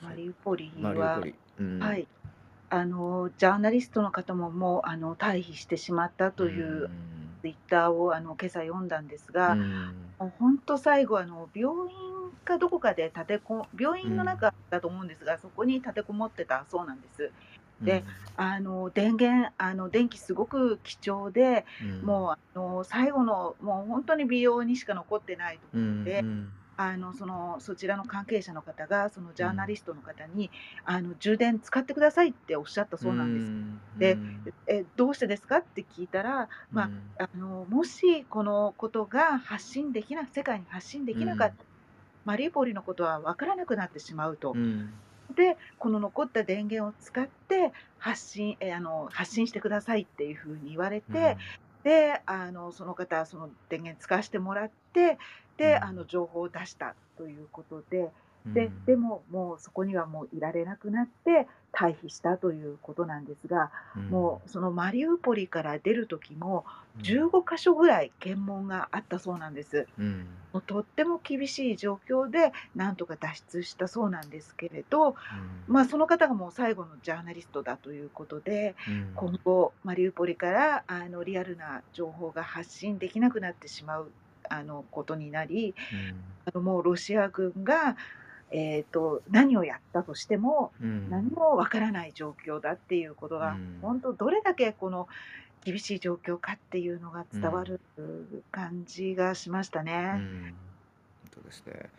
[0.00, 1.38] マリウポリマリウポリ。
[1.58, 1.98] うはん。
[1.98, 2.08] い、
[2.70, 6.88] あの、ジャーナリストの方ももう、あの、退避してしまったうという
[7.42, 9.60] ツイッターを、あの、今朝読んだんですうが、
[10.18, 11.96] 本当最後、あの、病院
[12.44, 14.46] かどこかで立てこ病う院のん。
[14.46, 17.34] 中だと思うんですが、そこに立てこもってたそうなんです。
[17.84, 18.16] で、うん。
[18.36, 22.02] あの、電源あの、電気すごく貴重で、うん。
[22.02, 26.65] もう、あの、最後の、もう本当に美容にしか残ってないとうころでん。
[26.76, 29.66] あの、その、そちらの関係者の方が、そのジャーナうん。
[29.66, 30.52] リストの方に、
[30.84, 33.54] あの、充電使ってくださいっておっしゃったうそうなんです。
[33.74, 33.82] ん。
[33.96, 34.50] うで、ん。
[34.66, 37.16] え、どうしてですかって聞いたら、まうん。
[37.18, 41.66] あ、あの、もしこのことが発信できな世界に発信でうきなかったん。
[42.24, 44.54] マリウポリのことは分からなくなってしまうと。
[44.54, 45.02] うん。
[45.34, 51.46] で、この残った電源を使って発信え、あの、発信してくださいっていう風に言われて、うん。
[51.82, 55.18] で、あの、その方、その電源使わしてもらって、うで、
[55.82, 56.06] あの、ん。
[56.06, 58.12] 情報を出したということで、
[58.44, 58.96] うで、でん。
[58.96, 64.06] も、もうそこにはもういられなくなって退避したということなんですが、うん。
[64.08, 66.64] もうそのマリウポリから出る時も
[66.94, 67.20] うん。
[67.20, 69.88] 15か所ぐらい検問があったそうなんです。
[69.96, 70.36] うん。
[70.52, 75.66] もうとっても厳しい状況でなんとか脱出したそうなんですけれど、うん。
[75.66, 79.14] まあ、その方がもう最後のジャーナリストだということで、うん。
[79.14, 84.14] 今後マリウポリからあのリアルな情報が発信できなくなってしまう
[84.50, 86.14] あのことになり、うん。
[86.46, 87.96] あのもうロシア軍が
[88.52, 91.28] えーと、何をやったとしてもう何ん。
[91.30, 93.78] もわからない状況だっていうことうが、ん。
[93.82, 95.08] 本当どれだけこの
[95.64, 97.40] 厳しい状況かっていうのがうん。
[97.40, 97.80] 伝わる
[98.52, 99.92] 感じがしましたうね。
[100.12, 100.54] ん。
[101.34, 101.90] そうですね。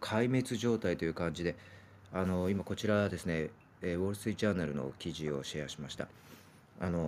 [0.00, 1.56] 壊滅状態という感じで、
[2.12, 3.50] あの、今こちらですね、
[3.82, 6.08] えーウォール・ストリート・ジャーナルの記事をシェアしました。
[6.82, 6.98] あの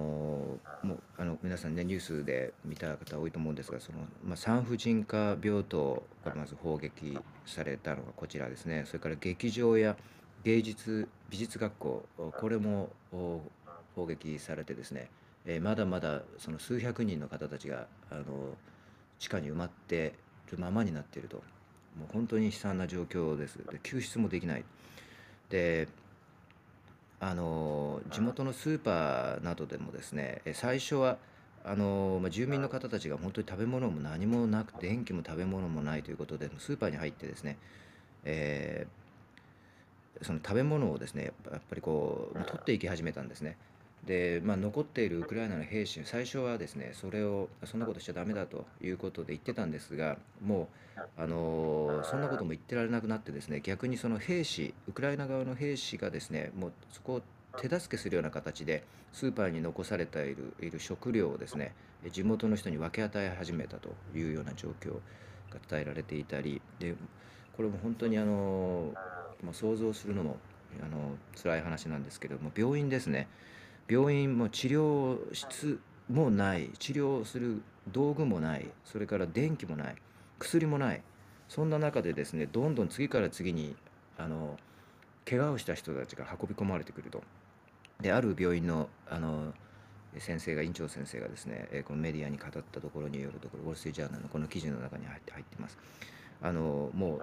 [0.85, 8.85] もうあの皆さんねニュースで見た方多いと思うんですがその、まあ、産婦人科病棟がまず砲撃されたのがこちらですね。
[8.87, 9.97] それから劇場や
[10.45, 13.43] 芸術美術学校これも砲
[14.07, 15.11] 撃されてですね、
[15.45, 18.23] えーまだまだその数百人の方たちがあの
[19.19, 20.15] 地下に埋まって
[20.49, 21.43] いるままになっていると。
[21.99, 23.59] もう本当に悲惨な状況です。
[23.59, 24.65] で救出もできない。
[25.51, 25.89] で
[27.21, 31.17] あの地元のスーパーなどでもですね最初は
[31.65, 37.57] あの、まあ、住民の方たちが本当に食べ物も何もなく電気も食べ物もないということでスーパーに入ってですね、
[38.25, 39.05] えー
[40.23, 43.57] その食べ物をですねやっぱりこう取っていき始めたんですね。
[44.07, 57.23] で、まあ、残っているウクライナの兵士最初はですねそれをそんなことしちゃダメだということで言ってたんですがもうあのそんなことも言ってられなくなってですね逆にその兵士ウクライナ側の兵士がですねもうそこを
[57.61, 61.73] 手助けするような形でスーパーに残されているいる食料をですね
[62.13, 64.95] 地元の人に分け与え始めたというような状況
[65.51, 66.95] が伝えられていたりで
[67.57, 68.91] これも本当にあの、
[69.43, 70.37] まあ、想像するのも
[70.83, 73.29] あの辛い話なんですけれども病院ですね。
[73.89, 79.97] 病院も治療室もない治療する道具もないそれから電気もない
[80.39, 81.03] 薬もない
[81.49, 83.77] そんな中でですねどんどん次から次に
[84.19, 84.57] あの
[85.29, 87.23] 怪我をした人たちが運び込まれてくると。
[88.01, 89.55] である病院のあの
[90.19, 95.79] 先生が院長先生がですねえこのメディアに語ったところによるところウォール・ストリート・ジャーナルのこの記事の中に入って入ってます。
[96.43, 97.21] あのも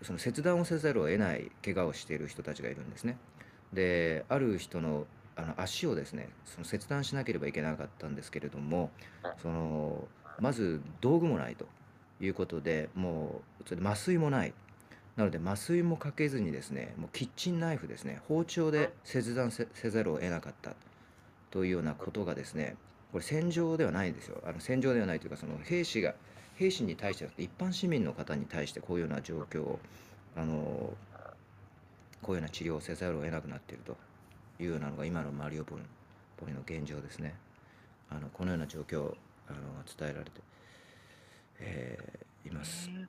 [0.00, 3.18] うその切断をせざるを得ない怪我をしている人たちがいるんですね。
[3.72, 8.90] である人のあの足をですねその切断しなければいけなかったんですけれども
[9.40, 10.06] その
[10.40, 11.66] まず道具もないと
[12.20, 14.52] いうことでもうそれで麻酔もない。
[15.14, 20.74] なので麻酔もかけずにですねもうキッチンナイフですね包丁で切断せせざるを得なかった。
[21.50, 22.76] というようなことがですね
[23.12, 24.42] これ戦場ではないですよ。
[24.46, 26.14] あの戦場ではないというかその兵士が
[26.56, 29.78] 兵士に対して一般市民の方に対してこういうような状況を
[30.34, 30.94] あの
[32.22, 33.96] こういうような治療をせざるを得なくなっていると
[34.62, 35.82] いうようなのが今のマリウポリ
[36.36, 37.34] ポリの現状ですね。
[38.10, 39.14] あのこのような状況
[39.48, 39.58] あの
[39.98, 40.30] 伝えられて、
[41.60, 42.88] えーいます。
[42.88, 43.06] ね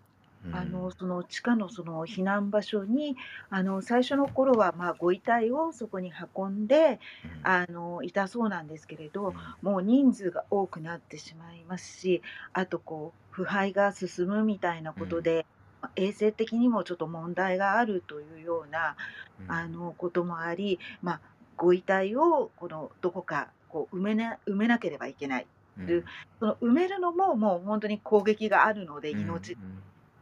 [0.52, 0.92] あの、うん。
[0.92, 3.16] その地下のその避難場所に、
[3.50, 7.40] あの、最初の頃は、まあ、ご遺体をそこに運んで、うん。
[7.44, 9.72] あの、いたそうなんですけれど、うん。
[9.72, 12.22] もう人数が多くなってしまいますし、
[12.54, 15.48] あとこう、腐敗が進むみたいなことで、
[15.82, 18.96] ま衛生的にもちょっと問題があるというような、
[19.40, 19.52] うん。
[19.52, 21.22] あの、こともあり、まあ、
[21.58, 25.48] ご遺体をこのどこかこう埋めな埋めなければいけない。
[25.86, 26.14] る、うん。
[26.40, 29.58] その埋めるのももう本当に攻撃があるのでうん命み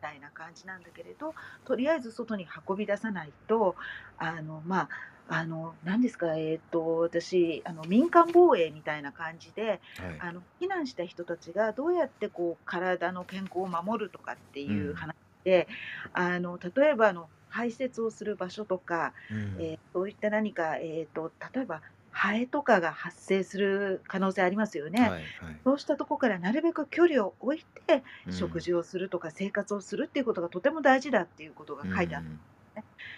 [0.02, 1.34] たいな感じなんだけれど、
[1.66, 3.76] とりあえず外に運び出さないと、
[4.18, 4.90] あの、まあ、
[5.28, 10.26] あの、何ですか、えっと、私、あの、民間防衛みたいな感じで、うんはい。
[10.28, 14.96] あの、避難した人たちがどうやってこう、体の健康を守るとかっていううん。
[14.96, 15.68] 話で、
[16.14, 19.72] あの、例えば、あの、排泄をする場所とか、うん。
[19.72, 25.14] えーそういった何か、えっと、例えば、ハエとかが発生する可能性ありますよね。
[25.14, 25.66] はいはい。
[25.66, 28.52] そうしたところからなるべく距離を置いてうん。
[28.52, 32.26] 食事をするとか生活をするっていうことがとても大事だっていうことが書いてある。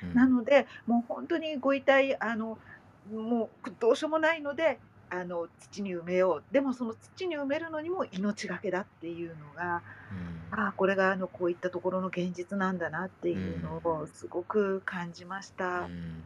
[0.01, 0.13] うん。
[0.13, 2.59] なのでもう本当にご遺体あの
[3.05, 4.81] もうどうしようもないので
[5.13, 6.53] あの土に埋めよう。
[6.53, 10.59] でもその土に埋めるのにも命がけだっていうのがうん。
[10.59, 15.81] ああこれがあのこういったところの現実なんだなっていうのをすごく感じました。
[15.81, 16.23] うん。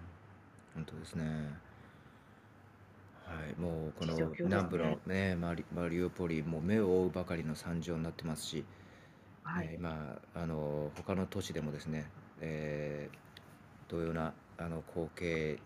[0.75, 1.23] 本当ですね。
[3.25, 8.63] はい、もうこの南部のね、マリ、マリウポリ、もう目を覆うばかりの惨状になってますし、
[9.43, 9.67] はい。
[9.71, 12.09] えー今、あの、他の都市でもですね、
[12.41, 13.17] えー
[13.89, 15.59] 同様なあの光景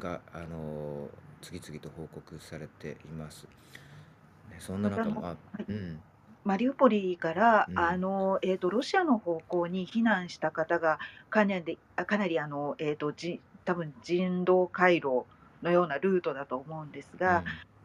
[0.00, 1.08] が、あの、
[1.46, 3.44] 次々と報告されています。
[4.50, 5.64] ね、そんな中も、あ、はい。
[5.68, 6.00] うん、
[6.44, 7.78] マリウポリから、うん。
[7.78, 10.98] あのえー、とロシアの方向に避難した方が
[11.30, 15.24] かなりあかなりあの、えー、とじ多分人道回廊
[15.62, 17.44] のようなルートだと思うんですが、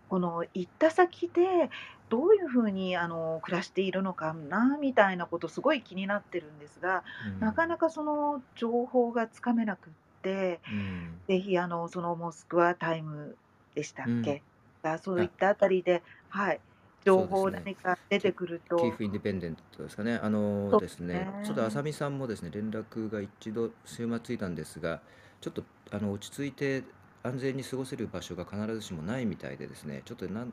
[0.10, 1.70] この行った先で
[2.10, 7.04] どういうふうにあの暮らしているのかなみたいなことすごい気になってるんですが、
[7.36, 13.36] うん、なかなかその情報がつかめなくってうん、ぜひあのそのモスクワタイム
[13.76, 14.42] でしたっけ、うん。
[14.84, 16.60] がそういったあたりで、はい、
[17.06, 18.78] 情報そうですね何か出てくると。
[18.78, 21.42] キーフ・インディペンデントですかね、あのそうですね、ね。
[21.44, 25.02] ちょっと浅見さんもですね、連絡が一度週末ついたんですが、
[25.40, 26.84] ちょっとあの落ち着いて
[27.24, 30.52] 安全に過ごせる場所が必ずしもないみたいでですね、ちょっとなんか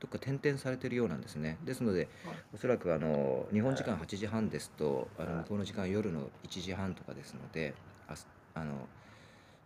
[0.00, 1.58] どっか転々されてるようなんですね。
[1.64, 2.08] ですので、
[2.54, 7.74] おそらくあの日本時間8時半ですと、あの向こうの時間夜の1時半とかですので、
[8.08, 8.88] あすあの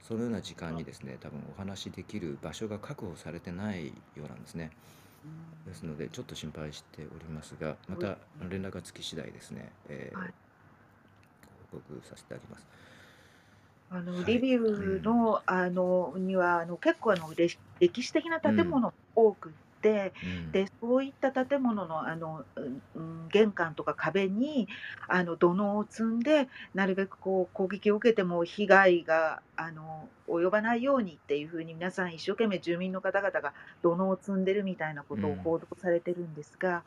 [0.07, 4.71] そのような時間にですね、多分お話しできる場所が確保されてないようなんですね。
[5.67, 8.19] ですので、ちょっと心配しておりますが、また
[8.51, 10.35] 連絡がつき次第ですね、えーはい。
[11.73, 12.67] 報告させていただきます。
[13.91, 14.25] あのはい。
[14.25, 19.55] リビウの,、あのにはあの結構あの歴歴史的な建物が多く
[19.91, 20.53] うん。
[20.53, 24.69] でそういった建物のあの、うんうん玄関とか壁に
[25.09, 35.37] あの土のうを積んでなるべくこう攻撃を受けても被害があの及ばないようにっていうふうに皆さん一生懸命住民の方々が土のうを積んでるみたいなことをうん。
[35.39, 36.85] 報道されてるんですが、はい。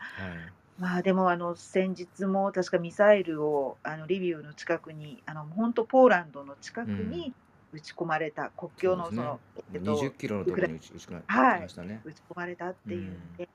[0.80, 7.34] まあでもあの先日も確かミサイルをあのリビウの近くにあの本当ポーランドの近くに
[7.74, 9.40] 撃ち込まれた、国境のその
[9.74, 12.02] えっと20キロのところに打ち打ち込まはいれましたね。
[12.06, 13.50] 撃ち込まれたっていうので、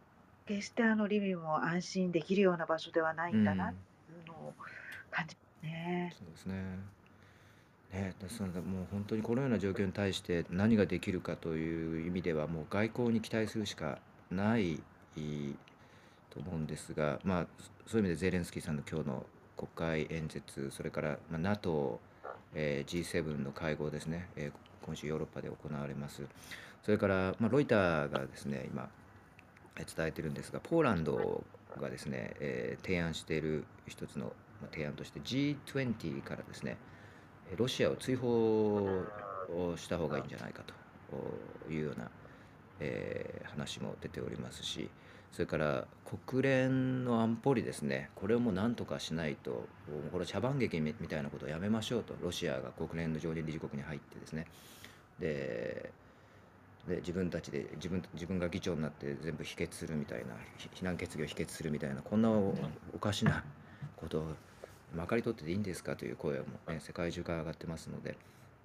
[0.47, 4.55] 決してあのリビウも安心できるような場所ではないんだなっていうのを
[5.11, 6.15] 感じますね。
[6.19, 6.79] そうですね。
[7.93, 13.99] ね、ですのでもう本当にこのような状況に対して何ができるかという意味ではもう外交に期待するしか
[14.31, 14.83] ない
[16.31, 17.47] と思うんですが、まあ、
[17.87, 19.27] そそういう意味でゼレンスキーさんの今日の
[19.59, 19.69] 国
[20.07, 22.01] 会演説それから、まあ、NATO、
[22.55, 24.53] え G7 の会合ですね、え
[24.85, 26.23] 今週ヨーロッパで行われます。
[26.83, 28.89] それから、まあ、ロイターがですね今
[29.77, 31.45] 伝えてるんですがポーランド
[31.81, 34.33] がですね、え提案している一つの
[34.73, 36.77] 提案として G20 からですね
[37.57, 38.85] ロシアを追放
[39.49, 42.11] をした方がいいんじゃないかというような、
[42.81, 44.91] え話も出ておりますし
[45.33, 45.87] それから
[46.29, 48.11] 国連の安保理ですね。
[48.15, 49.67] これをもう何とかしないと
[50.13, 52.15] これ茶番劇みたいなことをやめましょうと。
[52.21, 54.47] ロシアが国連の常任理事国に入ってですね。
[55.19, 55.91] で
[56.87, 60.35] で自分たちで自分自分が議長になって全部否決するみたいな
[60.75, 62.55] 非難決議を否決するみたいなこんなお
[62.93, 63.45] おかしな
[63.97, 64.25] ことを
[64.95, 68.17] まかり取ってていいんですかという声も、ね、世界中から上がってますので、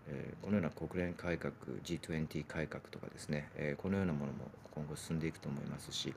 [0.08, 1.54] えーこのような国連改革
[1.84, 6.14] G20 改革とかですね、えーこのようなものも今後進んでいくと思いますし、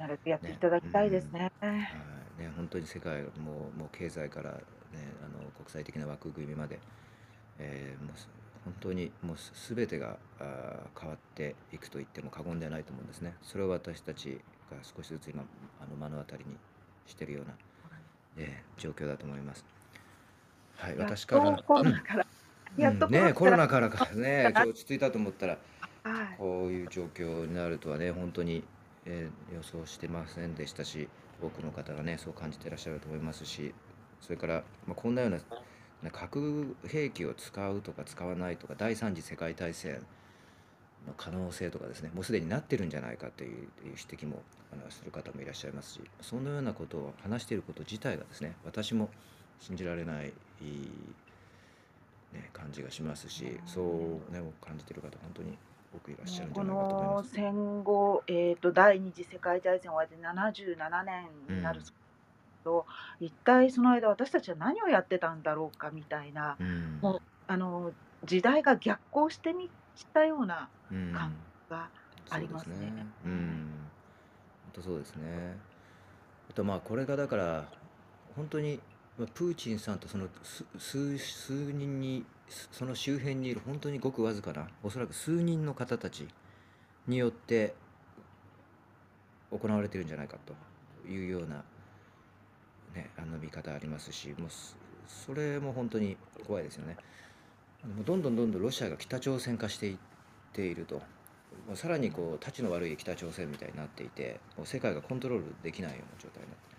[0.00, 1.52] 必ずやっていただきたいですね。
[1.60, 1.72] はい。
[1.72, 4.58] ね、本当に世界ももう経済から、ね、
[5.22, 6.78] あの国際的な枠組みまで、
[7.58, 8.28] えーもうす
[8.64, 13.34] 本当にもうす全てがあー変わっていくと言っても過言ではないと思うんですね。
[13.42, 14.40] それを私たち
[14.70, 15.44] が少しずつ今
[15.80, 16.56] あの目の当たりに
[17.06, 17.54] しているような、
[18.38, 19.64] えー状況だと思います。
[20.76, 22.26] はい、やっ私から、とコロナから、
[22.78, 25.58] やっとうんね、コロナかからかね、 今日落ち着いたと思ったら、
[26.04, 28.64] ら、はい、こういう状況になるとはね、本当に、
[29.06, 31.08] えー予想してませんでしたし、
[31.42, 33.74] 多くの方がね、そう感じてらっしゃると思いますし、
[34.20, 40.00] それから、まあ、こんなような、核兵器を使うとか使わないとか、第三次世界大戦
[41.06, 44.42] の可能性とかですねもうすでになってるんじゃないかという指摘も
[44.72, 49.08] あのする方もいらっしゃいますしそのようなことを話していること自体がですね私も
[49.60, 50.32] 信じられない、ね、
[52.52, 55.56] 感じがしますしそうね感じている方本当に
[55.92, 57.34] 多くいらっしゃるんじゃないかと思いまのす。
[57.34, 61.86] 戦後、えー、と第二次世界大戦終わって77年になるうん
[62.62, 62.86] と、
[63.20, 67.92] 一体その間私たちは何をやってたんだろうかみたいな、うんもうあの
[68.24, 71.34] 時代が逆行してみしたようなうん感
[71.70, 71.88] が
[72.28, 73.06] ありますねそうですね。
[73.24, 73.32] うん。
[73.32, 75.56] 本当そうですね。
[76.50, 77.68] あとまあこれがだから
[78.36, 78.78] 本当に
[79.18, 82.39] まあプーチンさんとその数数数人にす
[82.72, 86.26] その周辺にいる本当にごくわずかなおそらく数人の方たち
[87.06, 87.74] によって
[89.50, 91.64] 行われてるんじゃないかというような、
[92.94, 94.48] ね、あの見方ありますしもう
[95.06, 96.96] それも本当に怖いですよね。
[98.06, 99.96] どんどんどんどんロシアが北朝鮮化していっ
[100.52, 101.02] ていると。
[101.74, 106.70] さらにこうたちの悪い北朝鮮みたいになっていてもう世界がコントロールできないような状態になって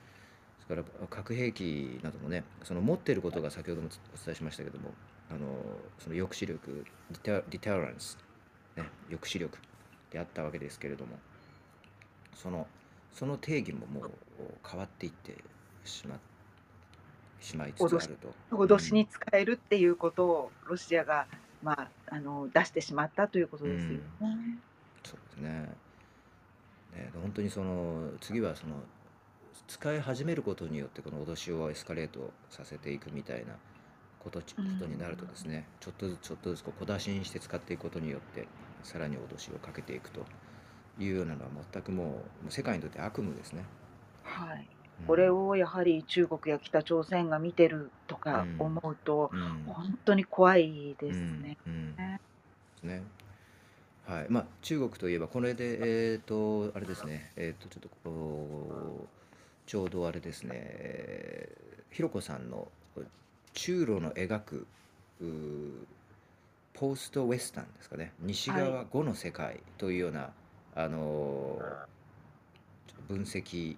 [0.58, 4.92] ですから核兵器などもねその持っていることが先ほどもお伝えしましたけども
[5.34, 5.40] あの
[5.98, 8.18] その抑止力ディタデランス、
[8.76, 9.58] ね、抑止力
[10.12, 11.18] であったわけですけれども
[12.36, 12.68] その
[13.14, 14.12] その定義ももう
[14.68, 15.38] 変わっていって
[15.86, 16.20] しま
[17.40, 18.18] しまいつつある
[18.50, 18.56] と。
[18.56, 21.28] 脅しに使えるっていうことをロシアが、
[21.64, 24.00] まあ、あの出してしまったということですよね。
[25.04, 25.70] そうですね。
[26.96, 28.76] ね、本当にその次はその
[29.68, 33.54] 使い始めることによってこの脅しをエスカレートさせていくみたいな
[34.24, 34.46] ことこ
[34.80, 38.48] とになるとですね、ちょっとずつちょっとずつこう小出しにして使っていくことによって
[38.84, 40.22] さらに脅しをかけていくと
[41.00, 43.66] いうようなのは全くもう世界にとって悪夢ですね。
[44.24, 44.68] はい、
[45.02, 45.08] うん。
[45.08, 48.56] これをやはり中国や北朝鮮が見てるとかうん。
[48.60, 49.64] 思うと、うん。
[49.66, 51.58] 本当に怖いですね。
[52.84, 53.04] ね。
[54.06, 59.08] はい、まあ中国といえばこれでえっ、とあれですね、えっ、とちょっとこう
[59.66, 62.68] ちょうどあれですね、えーひろこさんの
[63.54, 64.68] 中路の描く
[66.74, 70.32] ポストウェスタンですかね、西側後の世界というような、
[70.76, 71.92] あのー
[72.88, 73.78] ちょっと分析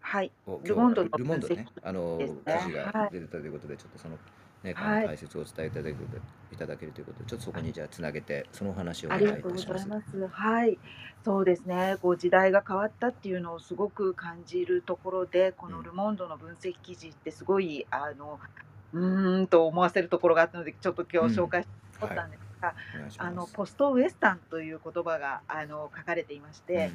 [0.00, 4.18] はい、をルモンドのルモンドねあのね記事がはい出てたということで、ちょっとその、
[4.62, 5.06] ね、はい。
[5.06, 5.96] 解説をお伝えいただける
[6.52, 9.86] いただけるということで、ちょっとそこにじゃあつなげて、そのお話をおあ願いりがとうございたします。
[9.86, 10.26] います。
[10.28, 10.78] はい、
[11.24, 11.96] そうですね。
[12.02, 15.72] こう時代が変わったっていうのをすごく感じるところで、こうん。
[15.72, 18.40] のルモンドの分析記事ってすごいあの
[18.92, 21.68] うーんと思わせるところがあったので、ちょっと今日紹介し
[21.98, 23.46] たんですが、お願いしあの。
[23.46, 26.90] ポストウエスタンという言葉があの書かれていまして、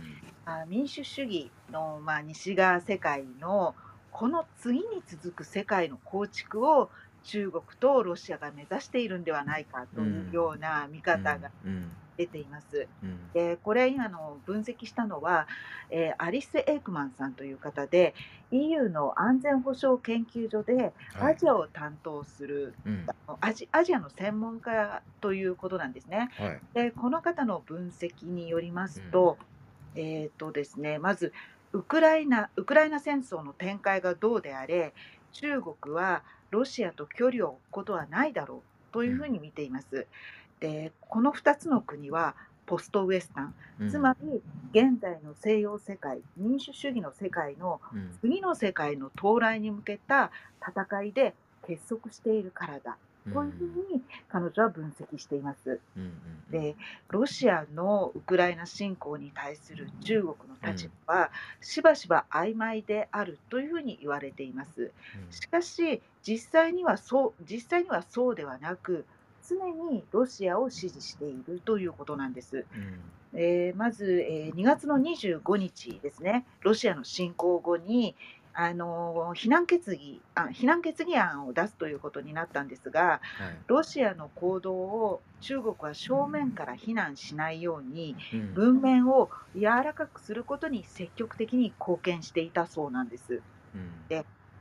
[0.46, 0.54] うん。
[0.54, 3.76] あ民主主義の、まあ、西側世界の
[4.12, 6.90] この次に続く世界の構築を
[7.24, 12.88] 中国とロシアが目指しているんではないかというような見方がうん出ています。
[13.04, 15.48] うんでこれ今の分析したのは、
[15.90, 18.14] えーアリス・エイクマンさんという方で
[18.52, 26.30] EU の安全保障研究所ではいアジアを担当する、うんあのアジアジアの専門家ということなんですね。
[26.38, 29.38] はいでこの方の分析によりますと,、
[29.96, 31.34] えーとですね、まず
[31.74, 34.94] ウクライナウクライナ戦争の展開がどうであれ
[35.34, 40.08] 中国はロシアと距離を置くことはないだろうというふうに見ています。
[40.60, 42.36] でこの2つの国は
[42.66, 43.54] ポストウエスタン。
[43.82, 43.90] うん。
[43.90, 44.42] つまり
[44.72, 48.18] 現在の西洋世界民主主義の世界のうん。
[48.22, 50.32] 次の世界の到来に向けた
[50.62, 51.34] 戦いで
[51.68, 52.98] 結束しているからだ。
[53.34, 55.80] というふうに彼女は分析しています。
[56.52, 56.76] で
[57.10, 64.92] ロシアのウクライナ侵攻に対する中国の立場はしばしば曖昧であるというふうに言われています。
[65.16, 65.32] うん。
[65.32, 69.06] しかし実際にはそう実際にはそうではなく
[69.48, 72.68] 常にロシアを支持しているということなんです。
[72.74, 73.16] うん。
[73.34, 78.18] えーまず、えー2月の25日ですね、ロシアの侵攻後に、
[78.54, 83.66] あのー避難決議あ避難決議案を出すということになったんですが、はい。
[83.68, 88.40] ロシアの行動を中国は正面から非難しないように、うん。
[88.54, 93.44] 文面を柔らかくすることに積極的に貢献していたそうなんです。
[93.74, 94.12] うん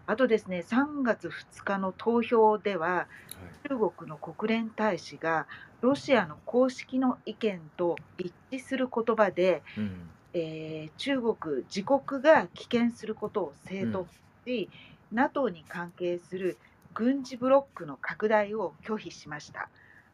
[0.06, 3.06] あとですね、3月2日の投票では、は
[3.64, 3.68] い。
[3.68, 5.46] 中国の国連大使が
[5.80, 10.10] ロシアの公式の意見と一致する言葉で、うん。
[10.34, 14.10] えー中国自国が棄権することを正当化
[14.46, 14.68] し、
[15.12, 16.58] NATO に関係する
[16.92, 19.68] 軍事ブロックの拡大を拒否しました。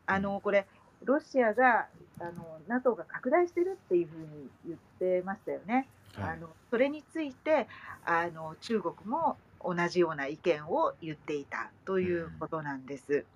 [0.07, 0.66] あのこれ
[1.05, 1.86] ロシアが
[2.20, 5.88] あの NATO が拡大してるっていうふうに言ってましたよね。
[6.14, 6.30] はい。
[6.30, 7.66] あのそれについて
[8.05, 13.28] あの中国も同じような意見を言っていたということなんです。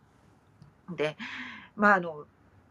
[0.97, 1.17] で、
[1.77, 2.29] まあ、あのう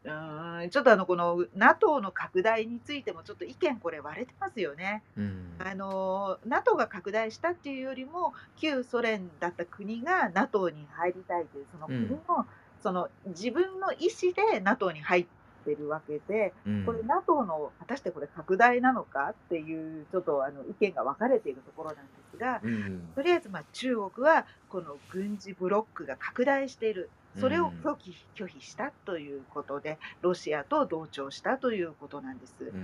[0.10, 5.06] ーん、ちょっとあの、この NATO の拡大についてもちょっと意見これ割れてますよね。
[5.16, 5.60] うん。
[5.60, 12.24] あの、NATO が拡大したっていうよりも、旧ソ連だった国が NATO に入りたいという、その国うん。
[12.30, 12.48] の、
[12.80, 15.30] その自分の意思で NATO に入っ
[15.64, 17.08] てるわけで、これうん。
[17.08, 23.14] NATO の果たしてこれ拡大なのかっていうちょっとあの意見が分かれているところなんですが、うん。
[23.16, 27.14] とりあえずまあ中国はこの軍事ブロックが拡大している。
[27.36, 27.80] うそれをん。
[27.84, 32.76] 拒否拒否したということで、ロシアと同調したということなんです。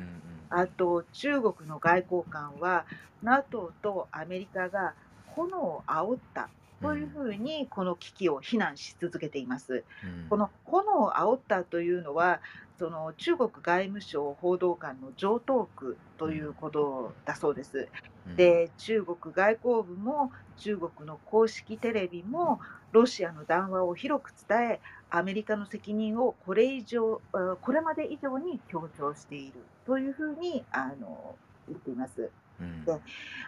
[0.49, 2.85] あと、中国の外交官は、
[3.21, 6.51] NATO とアメリカが炎を煽った。
[6.81, 9.85] というんふうに、この危機を非難し続けています。
[10.03, 10.27] うん。
[10.29, 12.41] この炎を煽ったというのは、
[12.77, 17.91] その中国外務省報道官の常套句ということだそうです。
[18.25, 18.35] うん。
[18.35, 22.61] で、中国外交部も中国の公式テレビも
[22.91, 32.31] ロシアの談話を広く伝え、アメリカの責任をこれ以上、あこれまで以上に強調しているというふうにあの言っています。
[32.59, 32.85] うん。
[32.85, 33.01] で、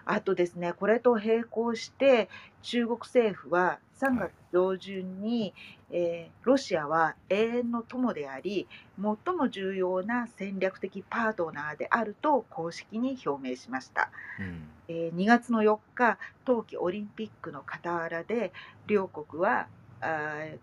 [0.06, 2.30] あとですね、これと並行して
[2.62, 4.32] 中国政府は3はい。
[4.32, 5.56] 月上旬に、
[5.90, 14.12] えーロシアは永遠の友であり、最も重要な戦略的パートナーであると公式に表明しました。
[14.38, 14.72] うん。
[14.88, 18.54] えー2月の4日、冬季オリンピックの傍らで、
[18.86, 19.70] 両国は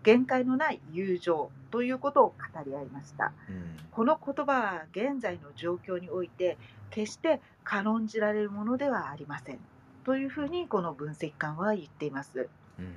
[0.03, 3.31] 限界のない友情ということを語り合いました。
[3.49, 3.77] うん。
[3.91, 6.57] この言葉は現在の状況において、
[6.89, 9.59] 決して軽んじられるものではありません。
[10.03, 12.49] というふうに、この分析官は言っています。
[12.79, 12.95] うん。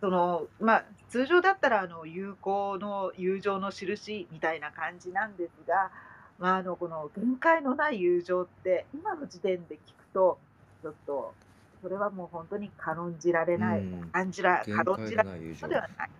[0.00, 5.90] そのまあ、通常だったらあの友好の友情の印みたいな感じなんですが、
[6.38, 10.38] まあ、あのこの限界のない友情って今の時点で聞くと
[10.82, 11.34] ちょっと
[11.82, 14.10] それはもう本当に軽んじられうない、ん。
[14.12, 15.40] 感じら限軽んじられない。
[15.62, 16.10] のではない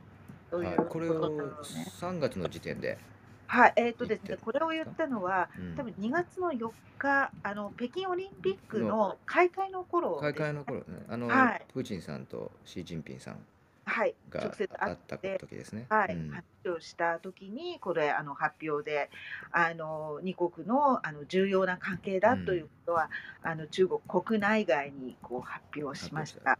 [0.50, 0.76] といはい。
[0.76, 1.84] うこれことだをろうね。
[2.00, 2.98] 3月の時点で
[3.46, 4.90] はい、えーとですね、これを言った。
[4.92, 5.74] たのは、うん。
[5.76, 10.32] 多分2月の4日、あの北京オリンピックのの開会の頃ね。
[10.34, 13.46] 会の頃ね、あの、はい、プーチンさんとシー・ジンピンさん
[13.90, 15.88] はい、直が接会ったて、時ですね。
[15.88, 16.28] はい、うん。
[16.28, 19.10] 発表したときに、これ、あの発表で、
[19.50, 22.30] あの2国のあの重要な関係う。
[22.30, 23.10] だというんことは、
[23.42, 26.58] あの中国国内外にこう発表し発表したました。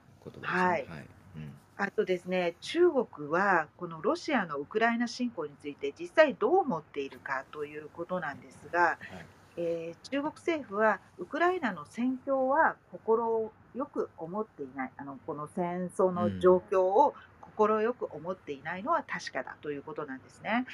[0.57, 0.77] ね。
[0.77, 0.93] はい。
[0.97, 1.11] はい。
[1.37, 1.61] うん。
[1.77, 9.31] あとですね、中国はこのロシアのウクライナ侵攻について実際どう思っているかということなんですが、はい。
[9.57, 16.61] えー中国政府はウクライナの戦況は心よく思っていないあのこの戦争うの状ん。
[16.71, 20.67] 況を心よく思っていないのは確かだということなんですね。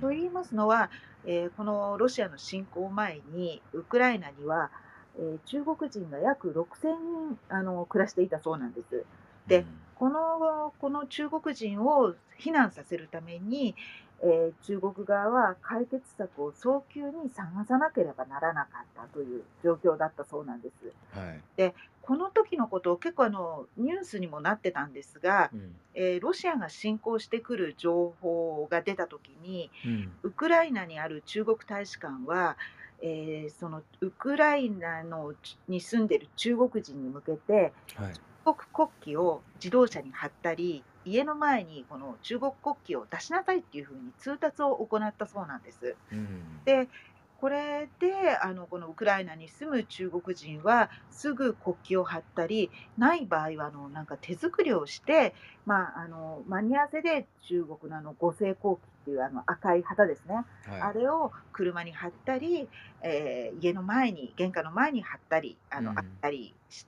[0.00, 0.10] とうん。
[0.10, 0.90] 言いますのは、
[1.24, 4.72] えーこのロシアの侵攻前にウクライナには、
[5.14, 9.06] えー中国人が約6000人あの暮らしていたそうなんです。
[9.46, 9.82] うで、ん。
[9.94, 13.76] このこの中国人を避難させるために、
[14.22, 21.18] えー中国側は解決策を早急に探さなければならなかったという状況だったそうなんです。
[21.18, 21.40] はい。
[21.56, 25.74] で、この時のことを結構あのニュースにもなってたんですが、うん。
[25.94, 30.12] えーロシアが侵攻してくる情報が出た時に、うん。
[30.22, 32.56] ウクライナにある中国大使館は、
[33.00, 35.34] えーそのウクライナの
[35.66, 38.12] に住んでる中国人に向けて、はい。
[38.44, 45.98] 中国国旗を自動車に貼ったり、家の前にこの中国国旗を出しなさいっていうふうに通達を行ったそうなんです。
[46.10, 46.62] うん。
[46.64, 46.88] で、
[47.34, 55.34] これであのこのウクライナに住む中国人はすぐ国旗を貼ったり、ない場合はあのなんか手作りをして、
[55.64, 60.92] まあ、あの間に合わせで中国のあの五星国旗っていうあの赤い旗ですね、あはい。
[60.92, 62.70] れを車に貼ったり、
[63.02, 66.18] えー家の前に、玄関の前に貼ったり、あのあっうん。
[66.20, 66.86] たりし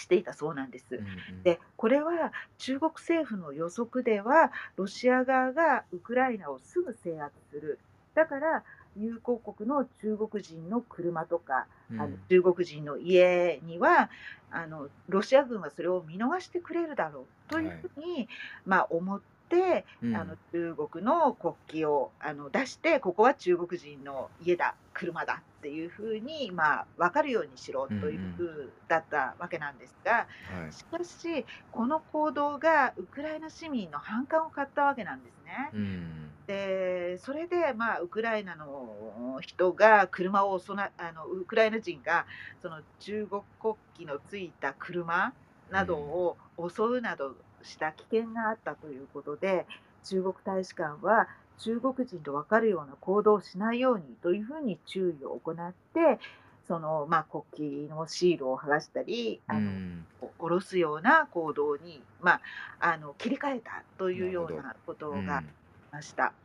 [0.00, 0.86] していたそうなんです。
[0.98, 1.24] うん。
[1.28, 1.44] うん。
[1.44, 7.80] で、これは中国政府の予測では、ロシア側がウクライナをすぐ制圧する。
[8.14, 12.26] だから、友好国の中国人の車とか、あのうん。
[12.28, 14.10] 中国人の家には
[14.48, 17.90] あの、ロシア軍はそれを見逃してくれるだろうというはい。
[17.92, 18.28] ふうに、
[18.64, 20.40] まあ、思って、あのうん。
[20.52, 27.98] 中国の国旗をあの出して、ここは中国人の家だ、車だっていうふうに、まあ、分かるようにしろうん。
[28.00, 30.76] というふうだったわけなんですが、はい。
[30.76, 35.52] しかし、この行動がウクライナ市民の反感を買ったわけなんですね。
[35.72, 36.36] うん。
[36.46, 42.26] で、それで、まあ、ウクライナの人が車をそな、あのウクライナ人が
[42.60, 45.34] その中国国旗のついた車
[45.72, 46.00] うなどん。
[46.00, 49.66] を襲うなどした危険があったということで、
[50.02, 51.28] 中国大使館は
[51.60, 56.20] 中国人と分かるような行動をしないようにというふうに注意を行って、
[56.64, 60.06] そのまあ、国旗のシールを剥がしたり、うあのん。
[60.20, 62.42] 下ろすような行動に、まあ、
[62.80, 65.54] あの切り替えたというようなことうがありん。
[65.92, 66.36] ました。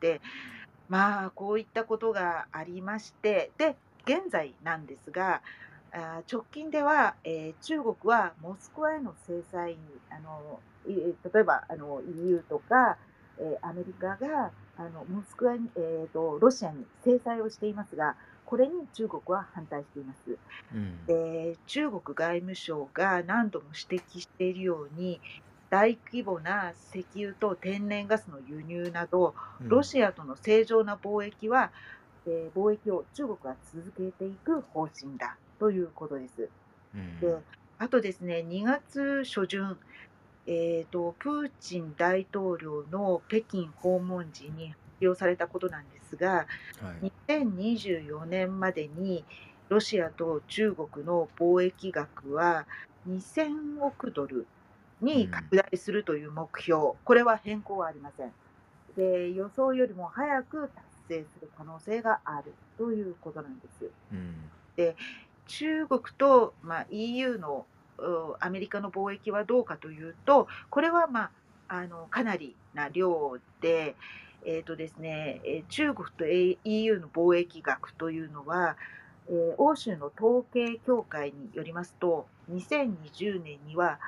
[0.00, 0.20] で、
[0.88, 5.42] まあ、こういったことがありまして、で、現在なんですが、
[5.90, 12.98] あ直近では、えー、中国はモスクワへの制裁に、あの例えばあの EU とか、
[13.40, 20.38] えー、アメリカがあのモスクワに、えーと、ロシアに制裁をしていますが、これに中国は反対しています。
[20.74, 25.20] うん、で中国外務省が何度も指摘しているように、
[25.70, 31.70] 大規模な石油と天然ガスの輸入など、ロシアとの正常な貿易は、
[32.26, 36.48] えー、貿易を中国は続けていく方針だということです。
[36.94, 37.36] うん、で
[37.78, 39.76] あとですね、2月初旬、
[40.50, 46.46] えーと、プーチン大統領の北京訪問時に発表されたことなんですが、
[46.80, 49.24] はい、2024年までに
[49.68, 52.64] ロシアと中国の貿易額は
[53.06, 54.46] 2000億ドル
[55.02, 58.32] に拡大するという目標、うん、これは変更はありません。
[58.96, 60.70] で予想よりも早く
[61.08, 63.90] 達成する可能性があるということなんです。
[64.12, 64.34] うん、
[64.76, 64.96] で
[65.46, 67.66] 中国と、まあ、EU の
[68.40, 71.30] アメリカの貿易はどうかというと、これは、まあ、
[71.68, 73.94] あのかなりな量で、
[74.44, 78.76] えーとですね、中国と EU の貿易額というのは、
[79.28, 83.98] えー、欧州の統計協会によりますと、2020年には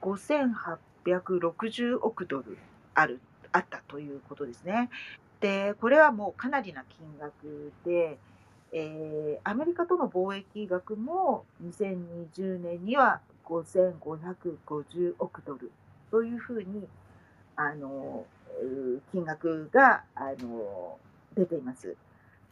[0.00, 2.56] 5860億ドル
[2.94, 3.20] ある
[3.52, 4.88] あったということですね。
[5.40, 8.18] で、これはもうかなりな金額で、
[8.72, 13.20] えー、アメリカとの貿易額も2020年には
[13.50, 15.70] 5550億ドル
[16.10, 16.86] というふうに
[17.56, 18.24] あの
[19.12, 20.98] 金額があの
[21.34, 21.96] 出ています。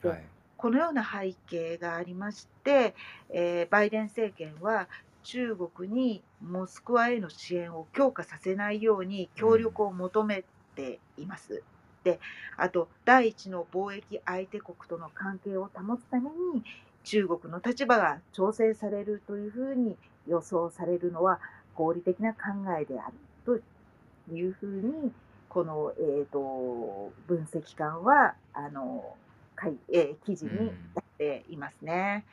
[0.02, 0.24] で、はい、
[0.56, 2.94] このような背景がありまして、
[3.30, 4.88] えー、バイデン政権は
[5.22, 10.44] 中国にモスクワへの支援を強化させないように協力を求め
[10.74, 11.54] ています。
[11.54, 11.60] うん
[12.04, 12.20] で
[12.56, 16.62] あと第一の貿易相手国との関係を保つために
[17.04, 19.96] 中国の立場が調整されるというふうに
[20.28, 21.40] 予想されるのは
[21.74, 22.40] 合理的な考
[22.80, 23.14] えである
[23.44, 25.12] というふうに
[25.48, 29.16] この、えーと、分析官はあの
[29.56, 32.24] かい、えー、記事に出していますね。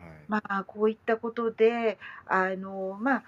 [0.00, 3.22] はい、まあこういったことであのまあ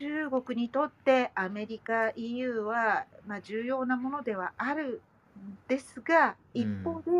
[0.00, 5.02] 中国にとってアメリカ、EU は、まあ、重要なものではある
[5.38, 7.10] んですが、一方で、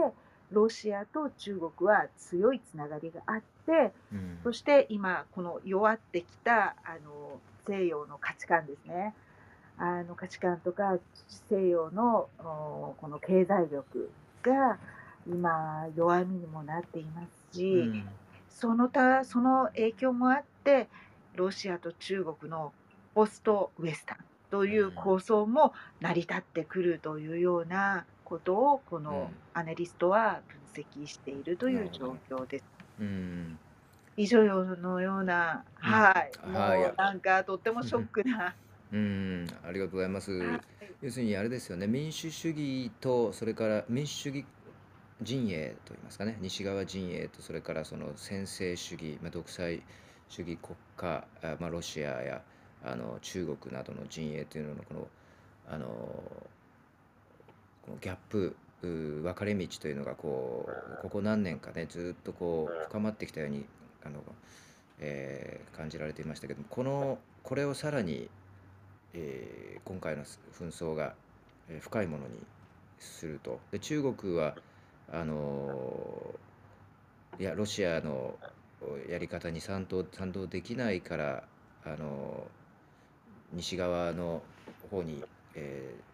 [0.50, 9.14] ロシアと中国は強いつながりがあって、うん、そして今、この弱ってきたあの西洋の価値観ですね。
[9.78, 10.98] あの価値観とか
[11.48, 14.10] 西洋のこの経済力
[14.42, 14.78] が
[15.26, 18.08] 今弱みにもなっていますし、うん、
[18.50, 20.88] そのたその影響もあって
[21.34, 22.72] ロシアと中国の
[23.14, 24.18] ポストウエスタン
[24.50, 30.40] という構想も成り立ってくるというようなことをこのアナリストは
[30.72, 32.64] 分析しているという状況です。
[33.00, 33.58] うん、
[34.16, 34.44] 以上
[34.76, 38.54] のような、はい、もうなんかとってもショックな。
[38.92, 40.30] うん、ありがとうございます。
[40.30, 40.60] はい、
[41.02, 44.46] 要するにあれですよね、民主主義とそれから民主主義
[45.22, 49.82] 陣営といいますかね、西側陣営とそれからその専制主義、まあ、独裁
[50.28, 52.42] 主義国家、あまあ、ロシアや
[52.84, 55.08] あの中国などの陣営というののこの
[55.68, 56.22] あの
[57.82, 63.66] このギャップ分かれ道というのがこうここ何年かねずっとこう深まってきたように
[64.04, 64.20] あの、
[64.98, 68.28] えー、感じられていましたけどもこのこれをさらに、
[69.12, 71.14] えー、今回の紛争が
[71.80, 72.34] 深いものに
[72.98, 73.60] すると。
[73.70, 74.56] で中国は
[75.12, 76.34] あの
[77.38, 78.34] いやロシアの
[79.08, 81.44] やり方に賛同賛同できないから
[81.84, 82.46] あの
[83.52, 84.42] 西側の
[84.90, 85.22] 方に、
[85.54, 86.09] えー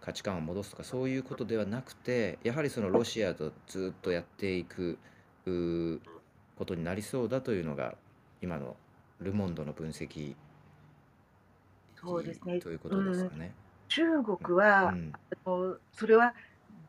[0.00, 4.98] 価値観を戻すとかそういうことではなくてやはりそのロシアとずっとやっていく
[5.44, 7.94] ことになりそうだというのが
[8.42, 8.76] 今の
[9.20, 10.34] ル・モンドの分析
[12.00, 12.58] そうですね。
[12.60, 13.52] ということですかね。
[13.88, 15.12] 中国は、うん、
[15.92, 16.34] それは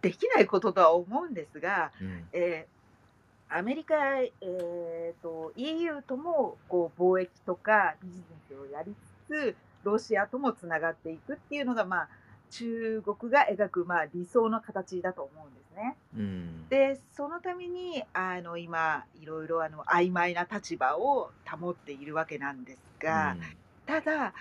[0.01, 8.95] できないこととは思うんですが、うん、えー、アメリカ、えーと、EU ともこう貿易とかビジネスをやり
[9.27, 12.09] つつロシアともつながっていくっていうのが、まあ、
[12.51, 15.95] 中国が描く、まあ、理想の形だと思うんですね。
[16.15, 23.41] うん、でそのためにあの今いろいろあの曖昧な立場を保っているわけなんですが、うん、
[23.85, 24.33] ただ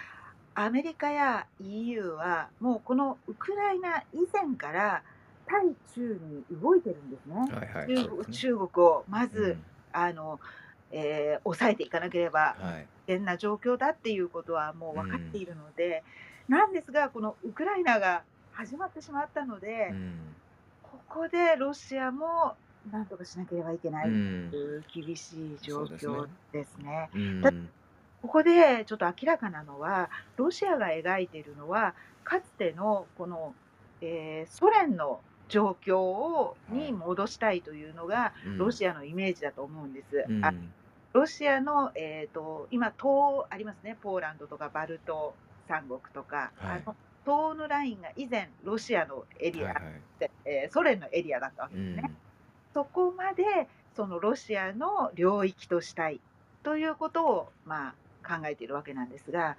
[0.54, 5.02] アメリカや EU はもうこのウクライナ以前から
[5.46, 7.34] 対中に動いてるんですね。
[7.34, 8.32] はいはい、中ね。
[8.32, 10.40] 中国をまず、うん、あの
[10.92, 12.56] えー、抑えていかなければ
[13.06, 16.02] 危険な状況だっていうことはもう分かっているので、
[16.50, 20.36] なんですが、このウクライナが始まってしまったので、うん、
[20.82, 24.56] こここでロシアもなんとかしなければいけなういとん。
[24.56, 26.20] いう厳しい状そうですね。
[26.20, 27.10] 況ですね。
[27.14, 27.72] うだん。
[28.22, 33.56] ここでちょっと明らかなのは、ロシアが描いているのは、かつてのこの、
[34.00, 36.94] えーソ連の状況をにはい。
[36.94, 38.56] 戻したいというのが、うん。
[38.58, 40.08] ロシアのイメージだと思うんです。
[40.26, 40.74] うあん。
[41.12, 45.38] ロシアの、えーと、今、東ありますね、ポーランドとかバルト
[45.70, 46.82] 三国とか、はい。
[46.84, 49.84] あの東のラインが以前、ロシアのエリアはいはい。
[50.18, 52.02] で、えーソ連のエリアだったわうけですね。
[52.02, 52.16] ん。
[52.74, 53.44] そこまで
[53.94, 56.20] そのロシアの領域としたい
[56.62, 57.94] ということを、ま
[58.24, 59.56] あ、考えているわけなんですが、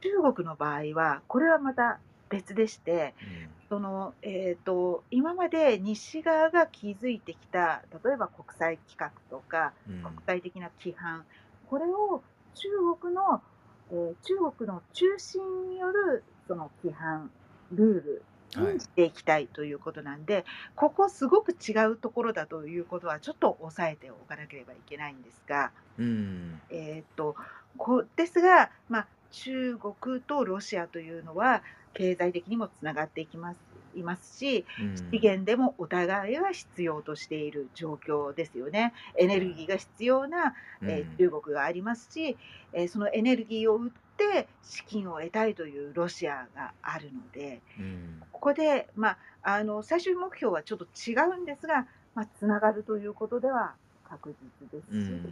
[0.00, 3.48] 中国の場合は、これはまた別でして、うん。
[3.68, 10.22] そのえー、と今まで西側が築いてきた、例えば国際規格とか、国うん。
[10.26, 11.24] 際的な規範、
[11.68, 12.22] これを
[12.54, 12.68] 中
[13.00, 13.42] 国の、
[13.90, 17.30] えー中国の中心によるその規範、
[17.72, 18.22] ルール
[18.54, 18.74] はい。
[18.74, 26.60] にしていきたいということなんで、ここすごく違うところだということはちょっと押さえておかなければいけないんですが、うん。
[26.70, 27.36] えー、と
[27.76, 31.62] こですが、まあ、中国とロシアというのは
[31.94, 33.60] 経済的にもつながっていきます
[33.98, 34.96] いますし、うん。
[35.12, 38.92] 資源でもお互いが必要としている状況ですよね。
[39.18, 40.90] エネルギーが必要な、うん。
[40.90, 42.38] えー中国がありますし、
[42.72, 48.20] えーそのエネルギーを売って資金を得たいというロシアがあるので、うん。
[48.30, 55.22] ここで、まあ、あの最終目標はちょっと違うんですが、まあ、つながるということでは確実ですし。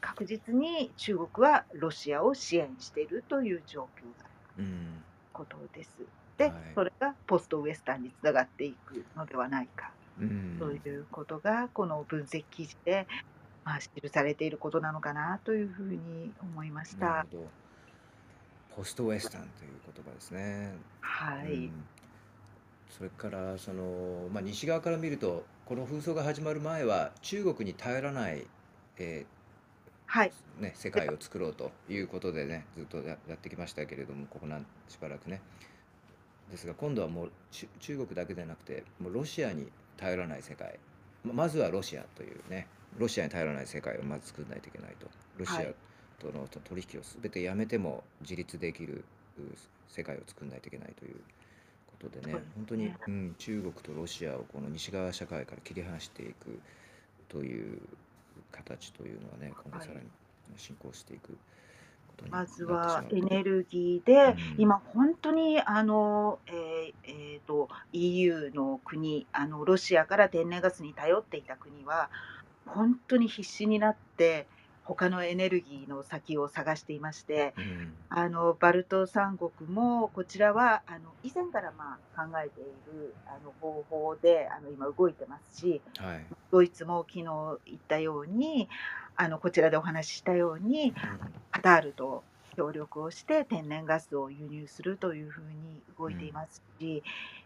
[0.00, 5.04] 確実に中国はロシアを支援しているという状況がうん。
[5.32, 6.08] ことです。
[6.50, 6.62] で、はい。
[6.74, 10.24] それがポストウエスタンにつながっていくのではないかう
[10.58, 10.76] とん。
[10.76, 13.08] いうことが、この分析記事で、
[13.64, 17.08] まあ、記されていることなのかなというふうに思いました。
[17.08, 17.52] なるほど。
[18.68, 20.72] ポストウエスタンという言葉ですね。
[21.00, 21.74] はい。
[21.74, 21.86] うん。
[22.88, 28.50] それからその、まあ、西側から見るとこの紛争が始まる前は中国に頼らない、
[28.98, 29.26] え
[30.06, 30.36] はい。
[30.58, 35.40] ーね、世界を作ろうということでねずっとや、やってきましたけれどもここなんしばらくね
[36.52, 40.78] ですが今度はもう中中国だけでなくてもうロシアに頼らない世界
[41.24, 45.06] ままずはロシアというねロシアに頼らない世界をまず作らないといけないと
[45.38, 45.74] ロシアはい。
[46.18, 49.04] とのと取引を全てやめても自立できる
[49.38, 49.42] う
[49.88, 51.16] 世界を作らないといけないという
[52.00, 52.96] ことでね本当に、ね。
[53.08, 56.60] うん、中国とロシアをこの西側社会から切り離していく
[57.28, 57.80] という
[58.52, 59.86] 形というのはね今後はい。
[59.86, 60.06] さらに
[60.56, 61.36] 進行していく
[62.16, 63.04] ことにまずは。
[63.10, 72.08] エネルギーうで、ん、今、本当にあの、えーえーと EU の国あの、ロシアから天然ガスに頼っていた国は、
[72.66, 74.46] 本当に必死になって、
[74.84, 87.24] 他のエネルギーの先を探していまして、うん、あのバルト三国も、こちらはあの以前からまあ考えているあの方法であの今、動いてますし、はい、ドイツも昨日
[87.66, 88.68] 言ったように、
[89.16, 90.94] あのこちらでお話ししたように、うん、
[91.50, 92.24] カタールと
[92.56, 97.02] 協力をして天然ガスを輸入するというふうに動いていますし、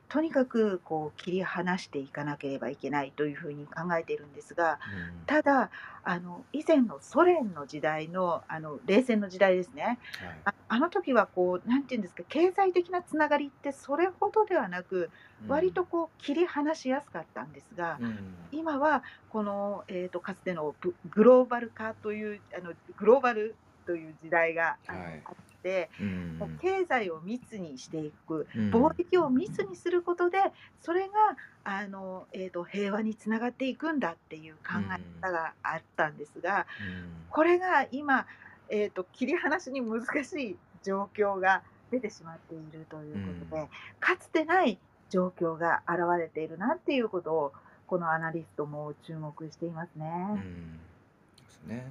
[0.08, 4.78] とにかくこう切り離していかなければいけないというふうに考えているんですが、
[5.18, 5.70] うん、ただ、
[6.04, 9.98] あの以前のソ連の時代のあの冷戦の時代ですね、はい、
[10.44, 15.10] ああの時はこう、なんていうんですか、経済的なつながりってそれほどではなく、
[15.48, 18.18] 割とこう切り離しやすかったんですが、うん、
[18.52, 23.54] 今はこの、えー、とかつてのブグローバル化というあのグローバル
[23.86, 25.34] という時代があのはい、あっ
[26.60, 30.38] 経済を密にしていくうん、貿易を密にすることで
[30.80, 31.14] それが
[31.64, 38.26] あの、えー、と平和につながっていくんだっていう考え方があったんですがうん、これが今、
[38.68, 43.68] えー、と切り離しに難しい状況が出てしまっているということで、うん。
[44.00, 44.78] かつてない
[45.10, 47.52] 状況が現れているなっていうことを
[47.86, 50.06] このアナリストも注目していますね。
[50.32, 50.80] うん、
[51.44, 51.86] ですね。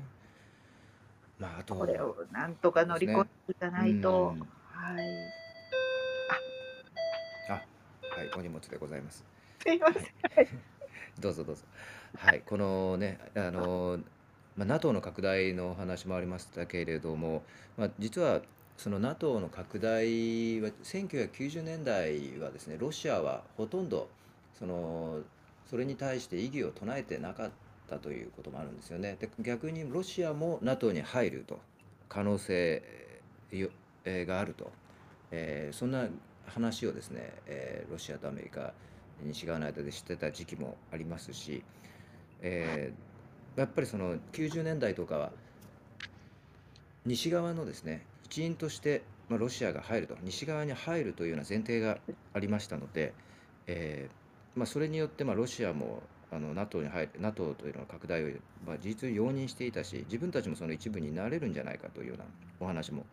[1.39, 5.05] まあ、あと、これをなんとか乗り越えていかないと、うんはい。
[7.49, 9.25] あ、はい、お荷物でございます。
[9.61, 10.47] すいません。
[11.19, 11.63] どうぞどうぞ。
[12.17, 13.99] はい、このね、あの、
[14.55, 17.43] まあ、NATO の拡大のお話もありましたけれども、
[17.77, 18.41] まあ、実は
[18.77, 24.09] その NATO の拡大は1990年代はですね、ロシアはほとんど
[24.57, 25.19] その
[25.69, 27.51] それに対して異議を唱えてなかっ
[27.87, 29.17] たということもあるんですよね。
[29.19, 31.59] で、逆にロシアも NATO に入ると
[32.09, 32.83] 可能性
[34.03, 34.71] があると、
[35.31, 36.07] えーそんな
[36.47, 38.73] 話をですね、えーロシアとアメリカ
[39.23, 41.63] 西側の間で知ってた時期もありますし、
[42.41, 43.15] えー
[43.55, 45.31] やっぱりその90年代とかは
[47.05, 51.97] 西側のですね一員として、まあ、ロシアが入ると西側に入るというような前提が
[52.33, 53.13] ありましたので、
[53.67, 56.03] えーまあ、それによってまあロシアも
[56.35, 58.27] あの NATO に入る NATO というのは拡大を、
[58.65, 62.25] まあ、事実容認していたし自分たちもその一部になれるんじゃないかというような
[62.59, 63.05] お話も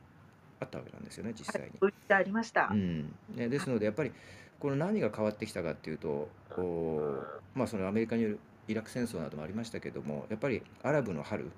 [0.61, 1.93] あったわけなんですよね実際に。
[2.09, 2.75] ありましたう。
[2.75, 4.13] んね、ですのでやっぱり
[4.59, 7.23] この何が変わってきたかっていうとこ
[7.55, 11.51] う、まあ、そのアメリカによるイラク戦争などもありましたけどもやっぱりアラブの春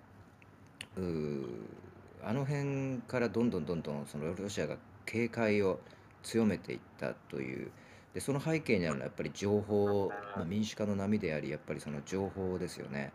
[2.22, 5.80] あの辺からどんどんどんどんそのロシアが警戒を
[6.22, 7.70] 強めていったという
[8.14, 13.12] でその背景にあるのはやっぱり情報、まあ、民主化の波でありやっぱりその情報ですよね。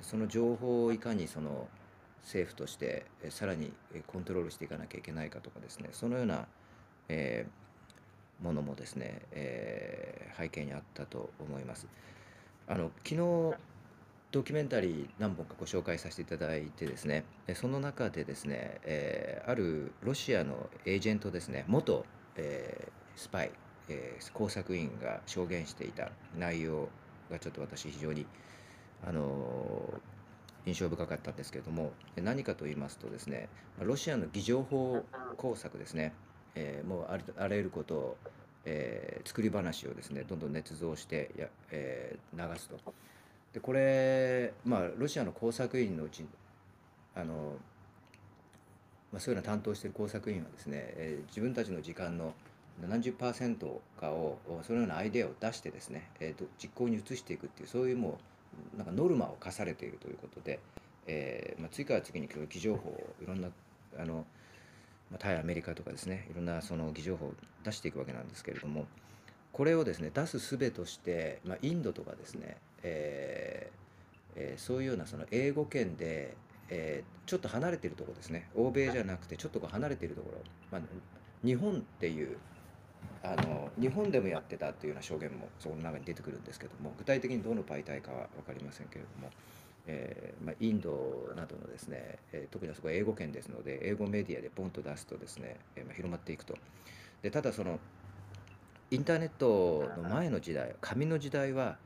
[0.00, 1.68] その情報をいかにその
[2.22, 3.72] 政府としてさらに
[4.06, 6.46] コントロールしていかなきゃいけないかとかですねそのような、
[7.08, 7.62] えー
[8.42, 11.86] ものもですね、えー背景にあったと思います。
[12.66, 13.16] あの昨日
[14.30, 17.24] ドキュメンタリー何本かご紹介させていただいてですね
[17.54, 22.04] その中でですね、えーあるロシアのエージェントですね元、
[22.36, 23.50] えースパイ、
[23.92, 26.88] えー工作員が証言していた内容
[27.30, 28.26] がちょっと私非常に
[29.06, 30.00] あのー
[30.64, 33.48] 印象深かったんですけれども何かと言いますとですね
[33.80, 35.04] ロシアの偽情報
[35.36, 36.12] 工作ですね、
[36.54, 38.16] えーもうありあらゆることを、
[38.64, 42.76] えー作り話をですねどんどん捏造してや、えー流すと。
[43.52, 46.24] でこれまあロシアの工作員のうち
[47.16, 47.56] あの、
[49.12, 52.34] まあ、そういうのを担当している工作員はですね、えー自分たちの時間の
[52.82, 58.18] 70%かをそのようなアイデアを出してですね、えーと実行に移していくっていうそういうも
[58.74, 60.60] うなんかノルマを課されているということで、
[61.06, 63.48] えーまあ、次から次に偽情報をいろんな
[63.98, 64.26] あの、
[65.10, 68.86] まあ、対アメリカとかですねいろんなその偽情報を出していくわけなんですけれども
[69.52, 73.76] これをですね出す術として、まあ、インドとかですね、えー
[74.34, 76.34] えーそういうようなその英語圏で、
[76.70, 80.38] えーちょっと離れているところですね欧米じゃなくてちょっと離れているところ、
[80.72, 82.36] まあ、日本っていう
[83.22, 89.30] あの日本でもやってたというような証言もその中に出てくるんですけども具体的にどの媒体かは分かりませんけれども、
[89.86, 96.56] えーまあ、インドなどのですね、えー特にそこは英語圏ですので英語メディアでポンと出すとですね、えーまあ、広まっていくと。
[97.22, 97.78] でただその
[98.90, 101.78] インターネットの前の時代紙の時代は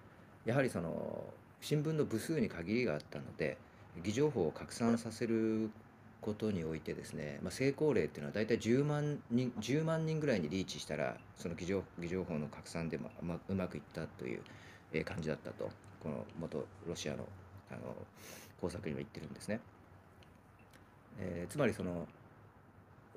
[0.44, 1.22] やはりその
[1.60, 3.58] 新聞の部数に限りがあったので
[4.02, 5.70] 偽情報を拡散させる
[6.20, 14.42] ことにおいてですね、まあ、成功例っていうのは大体10万人10万人ぐらいにリーチしたらその偽情偽情報の拡散でも、ま、うまくいったという
[15.04, 15.70] 感じだったと。
[16.06, 17.26] この元ロシアの
[17.68, 17.80] あの
[18.60, 19.60] 工作員は言ってるんですね。
[21.18, 22.06] えーつまりその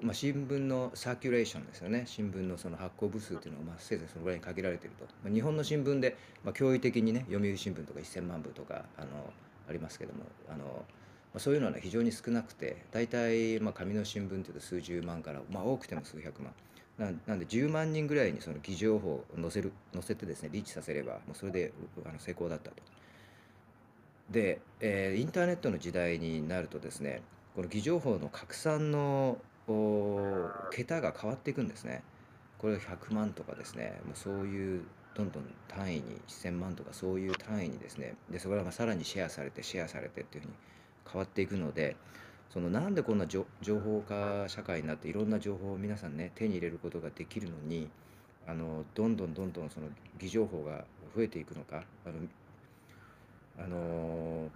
[0.01, 2.03] まあ、新聞のサーキュレーションですよね。
[2.05, 9.07] 新聞のその発行部数というのはまあせいぜいそのぐらいに限られてると、まあ、日本の新聞で、まあ、驚異的にね読売新聞とか1000万部とかあの
[9.67, 10.85] ありますけどもあの、
[11.33, 16.53] まあ、そういうのは、ね、非常に少なくて大体、まあ、紙の新聞というと数十万から、まあ、多くても数百万
[16.99, 21.71] なんで10万人ぐらいにその偽情報を載せる載せてですねリーチさせればもうそれで
[22.05, 22.75] あの成功だったと。
[24.29, 27.21] で、えーインターネットの時代になるとですね
[27.55, 32.03] この偽情報の拡散のお桁が変わっていくんですね。
[32.57, 34.83] これが100万とかですねもうそういう
[35.15, 40.53] どんどん単位に1000万とかそういう単位にですねでそれがまあさらにシェアされてシェアされてっていうふうに
[41.11, 41.95] 変わっていくので
[42.49, 47.89] そのなんでこんな情報化社会になっていろんな情報を皆さんね手に入れることができるのに
[48.47, 49.87] あのどんどんどんどんその
[50.17, 50.85] 偽情報が
[51.15, 52.15] 増えていくのかあの
[53.63, 54.49] あの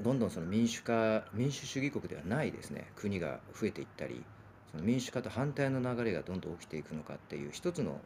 [0.00, 4.22] どんどんその民主化民主主義国ではないですね国が増えていったり
[4.70, 8.00] その民主化と反対の流れがどんどん起きていくのかっていう一つの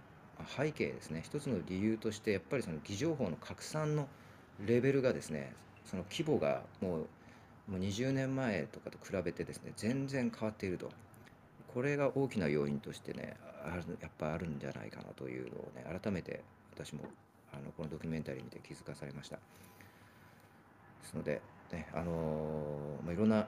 [0.57, 4.09] 背景ですね一つの理由としてやっぱりその偽情報の拡散の
[4.65, 5.53] レベルがですね
[5.85, 7.07] その規模がもう
[7.71, 10.91] もう20年前とかと比べてですね全然変わっていると。
[11.73, 16.43] これが大きな要因としてねあるやっぱあるんじゃないかなというのをね改めて
[16.75, 17.03] 私も
[17.53, 19.37] あのこのドキュメンタリー見て気づかされました。
[19.37, 19.43] で
[21.05, 21.41] すので、
[21.73, 23.47] ねあのーまあ、いろんな、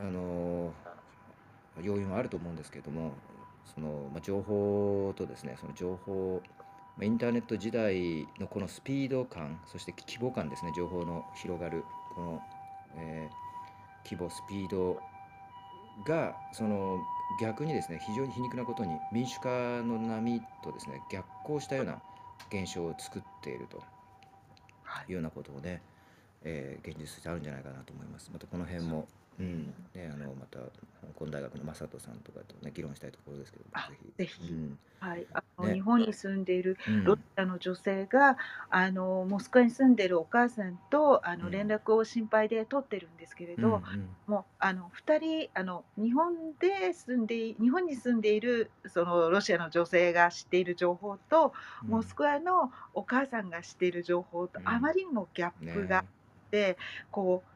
[0.00, 0.92] あのー
[1.80, 3.12] 要因はあると思うんですけれども
[3.74, 6.42] その、まあ、情報とですねその情報
[7.00, 11.84] インターネット時代のこのスピード感そして規模感ですね情報の広がる
[12.14, 12.42] この、
[12.96, 13.51] えー
[14.04, 15.00] 規模スピード
[16.06, 16.98] がその
[17.40, 19.48] 逆にですね非常に皮肉なことに民主化
[19.82, 22.02] の波とですね逆行したような
[22.50, 23.82] 現象を作っていると
[24.82, 25.80] はいいうようなことをね、
[26.42, 28.30] えー現実としてあるんじゃないかなと思います。
[28.32, 29.08] またこの辺も
[29.38, 29.74] うん。
[29.94, 30.70] ね、あのまた香
[31.14, 34.54] 港大学の正人さんとかとね議論したいところですけどあ、ぜぜひ、うひ。
[34.54, 38.36] ん、はい、あの日ね、本に住んでいるロシうん、アの女性が、
[38.70, 51.52] あのモスクワに住んでいるお母さんとあの連うん、絡を心配で取ってるんですけれうん、うど、ん、もうあの2人あの日本で住んでい日本に住んでいるそのロシアの女性が知っている情報と、
[51.82, 56.08] うん、モスクワのお母さんが知っている情報とあまうん、りにもギャップがあっね、
[56.50, 56.76] て、
[57.10, 57.51] こう、く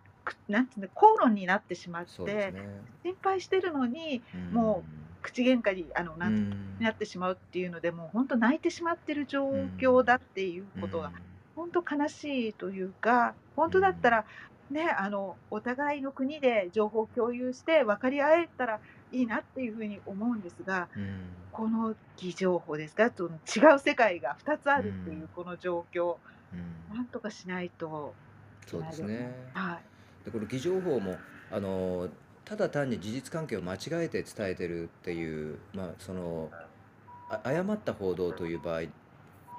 [0.49, 2.65] なんていうの、口論になってしまってね、
[3.05, 6.43] 心配してるのに、うもうん、口喧嘩にあのうなんて
[6.79, 14.27] になっん、てしまうっていうので、もう本当泣いてしまってる状う況だん、っていううことが、ん、本当悲しいというか、本うん、当だったら、
[14.71, 25.31] ね、あの、お互いの国で情報を共有して分かり合えたらいいなっていうふうに思うんですが、うん、この偽情報ですか、その違う世界が2つあう、るっていうん。
[25.31, 26.19] この状況、
[26.53, 28.19] うん、なんとかしないと
[28.73, 28.93] いそうで。
[28.93, 29.55] すね。
[29.55, 29.91] はい。
[30.27, 32.11] で、この偽情報も、あの、
[32.45, 36.53] ただ単に事実関係を間違えて伝えてるっていう、まあ、その、
[37.29, 38.83] あ誤った報道という場合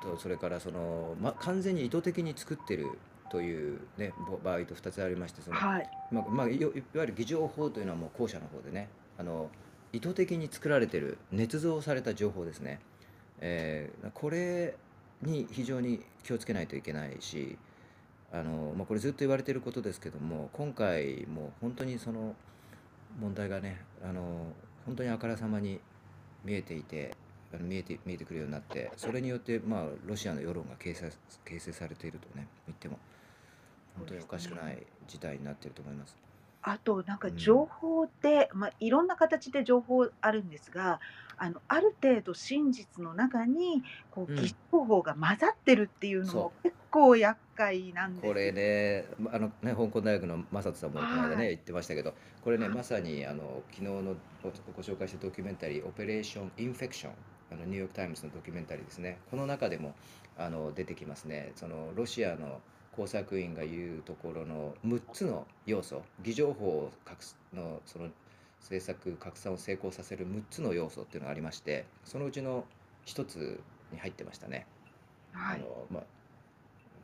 [0.01, 5.89] と、それからその、ま、完全に意図的に作ってるというね、ぼ場合と2つありまして、その、はい。
[6.11, 9.51] まあ、まあ、いわいわゆる偽情報というのはもう後者の方でね、あの、
[9.93, 12.81] 意図的に作られてる、捏造された情報ですね。
[13.39, 14.79] えーこれ
[15.21, 17.59] に非常に気をつけないといけないし、
[18.33, 22.35] あの、まあ、これずっと言われていることですけども、今回も本当にその
[23.21, 24.53] 問題がね、あの、
[24.85, 25.79] 本当にあからさまに
[26.45, 27.15] 見えていて、
[27.53, 31.11] あの見えて、見えてくるようになって、それによって、まあ、ロシアの世論が形成、
[31.45, 32.99] 形成されているとね、言っても、
[33.97, 36.17] 本当におかしくない事態になっていると思います。
[36.61, 37.29] あと、なんうん。
[37.29, 40.99] か情報で、まあ、いろんな形で情報あるんですが、
[41.37, 44.55] あの、ある程度真実の中に、こう、偽うん。
[44.71, 48.15] 情報が混ざってるっていうのそも結構厄介なんう。
[48.15, 48.31] ですよ。
[48.31, 51.37] これね、まあのね、香港大学の正人さんもこの間はい。
[51.37, 52.13] ね、言ってましたけど、
[52.43, 52.75] これね、はい。
[52.75, 57.13] まさにあの昨日のご、ご紹介したドキュメンタリー、オペレーション・インフェクション、
[57.51, 59.19] あのニューヨーク・タイムズのドキュメンタリーですね。
[59.29, 59.93] この中でも
[60.37, 61.51] あの出てきますね。
[61.55, 62.61] そのロシアの
[62.95, 68.09] 工作員が言うところの6つの要素、偽情報を隠すのその
[68.61, 72.65] 政策拡散を成功させる6つの要素っていうのがありまして、そのうちの
[73.05, 73.59] 1つ
[73.91, 74.65] に入ってましたね。
[75.31, 75.59] はい。
[75.59, 76.03] あのまあ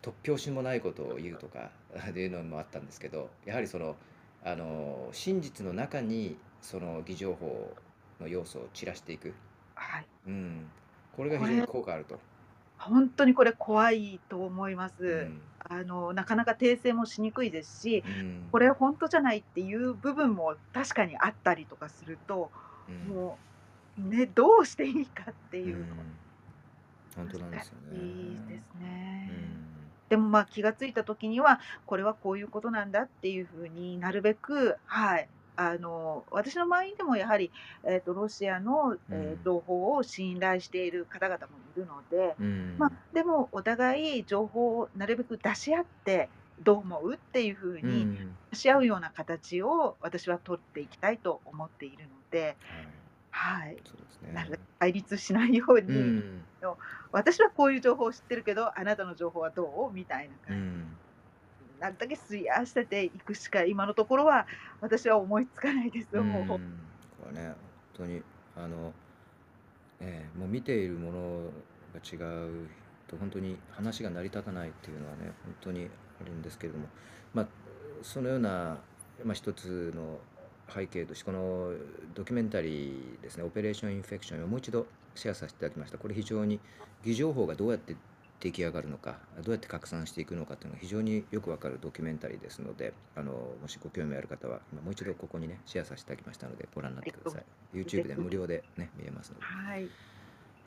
[0.04, 3.98] 突拍子もないことを言うとかっていうのもあったんですけどやはりその
[4.44, 7.76] あの真実の中にその偽情報
[8.20, 9.34] の要素を散らしていく、
[9.76, 10.10] はい。
[10.28, 10.72] うん、
[11.14, 12.20] これがこ非常にれ、効果あると、
[12.78, 15.16] 本当にこれ怖いと思いまうす。
[15.16, 22.52] んあの、なかなか訂正もしにくいですし、うんこれ本当じゃないっていう部分も確かにあったりとかすると、
[22.88, 23.42] うんも
[23.98, 26.20] う、ね、どうしていいかってういうのん、
[27.16, 28.48] 本当なんですよ難しいね。
[28.48, 29.63] ですね。
[30.14, 37.52] うんでもまあ気がついた時にはこれはこういうことなんだっていうふうになるべく、はい、あの私の周りでもやはり、
[37.84, 42.44] えー、とロシアの、うえーん情報を信頼している方々もいるので、う
[42.78, 48.38] まあ、んでもお互い情報をなるべく出し合ってどう思うっていうふううにん。
[48.52, 52.56] 出し合うような形を私は取っていきたいと思っているので、
[53.34, 54.48] はい、はい、そうですね。
[54.58, 56.46] く対立しないよううに、ん。
[57.12, 59.94] 私はこういう情報を知ってるけどあなたの情報はどう？
[59.94, 60.64] みたいなう感じ。
[60.64, 60.98] ん。
[61.80, 64.48] なるだけすり合わせていくしか今のところは
[64.82, 66.10] 私は思いつかないです。
[66.14, 66.44] うよ、もう。
[66.44, 66.48] ん、
[67.22, 67.56] これね、本
[67.94, 68.24] 当に、
[68.56, 68.94] あの、
[70.00, 71.52] ええもう見ているもの
[71.94, 72.16] が違
[72.66, 72.70] う
[73.08, 75.90] と、本当に話が成り立たないっていうのはね、本当に
[76.22, 76.88] あるんですけれども、
[77.34, 77.48] まあ、
[78.02, 78.80] そのような、
[79.24, 80.20] まあ、一つの
[80.74, 81.74] 背景として、この
[82.14, 85.98] ドキュメンタリーですね、オペレーション・インフェクションをもう一度シェアさせていただきました。
[85.98, 86.60] これ非常に
[87.04, 87.96] 偽情報がどうやって
[88.40, 97.44] 出来上がるのか、どうやって拡散していくのかというのが非常によくわかるドキュメンタリーですので、あのもしご興味ある方は、今もう一度ここにね、シェアさせていただきましたので、ご覧になってください。
[97.74, 99.46] YouTube で無料でね、見れますので。
[99.46, 99.88] はい。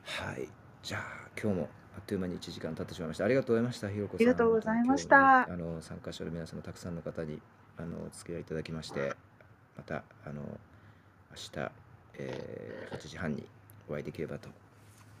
[0.03, 0.47] はい。
[0.81, 3.25] じゃあ、今日もあっという間に1時間経ってしまいました。
[3.25, 4.17] ありがとうございました、ひろこさん。
[4.17, 7.41] ありがとうございましたねあの参加者の皆様、たくさんの方に
[7.77, 9.15] あのお付き合いいただきまして、
[9.77, 10.41] またあの
[11.31, 11.71] 明日、
[12.15, 13.45] えー8時半に
[13.89, 14.49] お会いできればと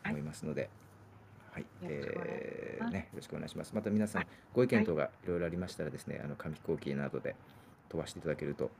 [0.05, 0.69] 思いますので、
[1.51, 2.37] はい、よろしくお願いします。
[2.41, 3.75] えーね、よろしくお願いします。
[3.75, 5.27] また皆さん、ご意見等がい。
[5.27, 7.35] ろいろありましたらですね、あの紙飛行機などで
[7.89, 8.71] 飛ばしていただけると、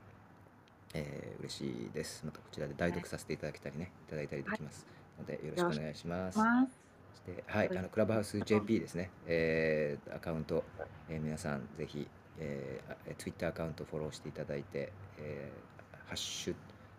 [0.94, 2.24] えー嬉しいです。
[2.24, 4.10] またこちらで代読させていただけたりね、い。
[4.10, 4.86] ただいたりできます。
[5.18, 6.38] ので、よろしくお願いします。
[6.38, 6.80] ます。
[7.12, 10.64] そして、はい、あのクラブハウス JP ですね、えーアカウント、
[11.08, 12.08] えー皆さんぜひ、
[12.40, 15.68] えーあえー、Twitter アカウントフォローしていただいて、えー
[16.08, 16.54] ハッシュ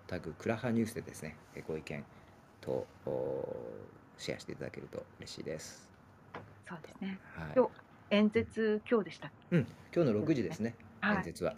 [0.05, 2.03] タグクラハニュースでですね、えーご意見
[2.61, 3.55] とお
[4.17, 5.89] シェアしていただけると嬉しいです。
[6.67, 7.19] そうですね。
[7.35, 7.47] はい。
[7.55, 7.71] 今日
[8.11, 9.31] 演説今日でした。
[9.51, 11.55] うん、今日の6時ですね、はい演説は。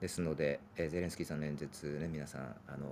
[0.00, 2.86] ですので、えーゼレンスキーさんの演説ね、皆さん、あの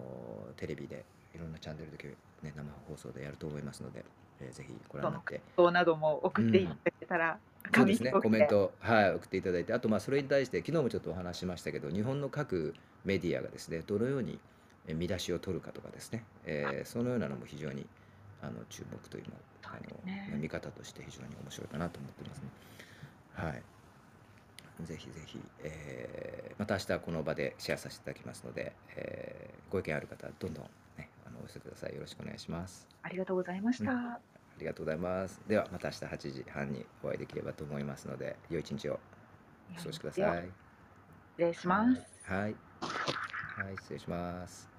[0.51, 4.05] ーテレビでいろんなチャンネルで、ね、生放送でやると思いますので、
[4.41, 7.39] えーぜひご覧になって、そうなども送っていただけたら、
[7.75, 12.75] そうですね、コメント、はい、送っていただいて、あと、まあ、それに対して、昨日もちょっとお話ししましたけど、日本の各
[13.05, 14.39] メディアがですね、どのように
[14.89, 17.87] えー見出しを取るかとかですね、えーそのようなのも非常に
[18.43, 19.31] あの注目というの
[19.65, 22.49] あの、ね見方として非常に面白いかなと思ってますね。
[23.35, 23.63] はい。
[24.85, 30.65] ぜひぜひ、えーまた明日この場でシェアさせていただきますので、えーご意見ある方、どんどん、
[31.39, 31.95] お寄せください。
[31.95, 32.89] よろしくお願いします。
[33.03, 33.93] ありがとうございました。
[33.93, 34.17] うん
[34.57, 35.43] ありがとうございます。
[35.47, 38.95] では、また明日8時半にお会いできればと思いますので、良い一日を
[39.75, 40.57] お過ごしください。
[41.37, 42.17] 失礼します。
[42.23, 42.61] はい。
[43.55, 44.76] はい、失礼します。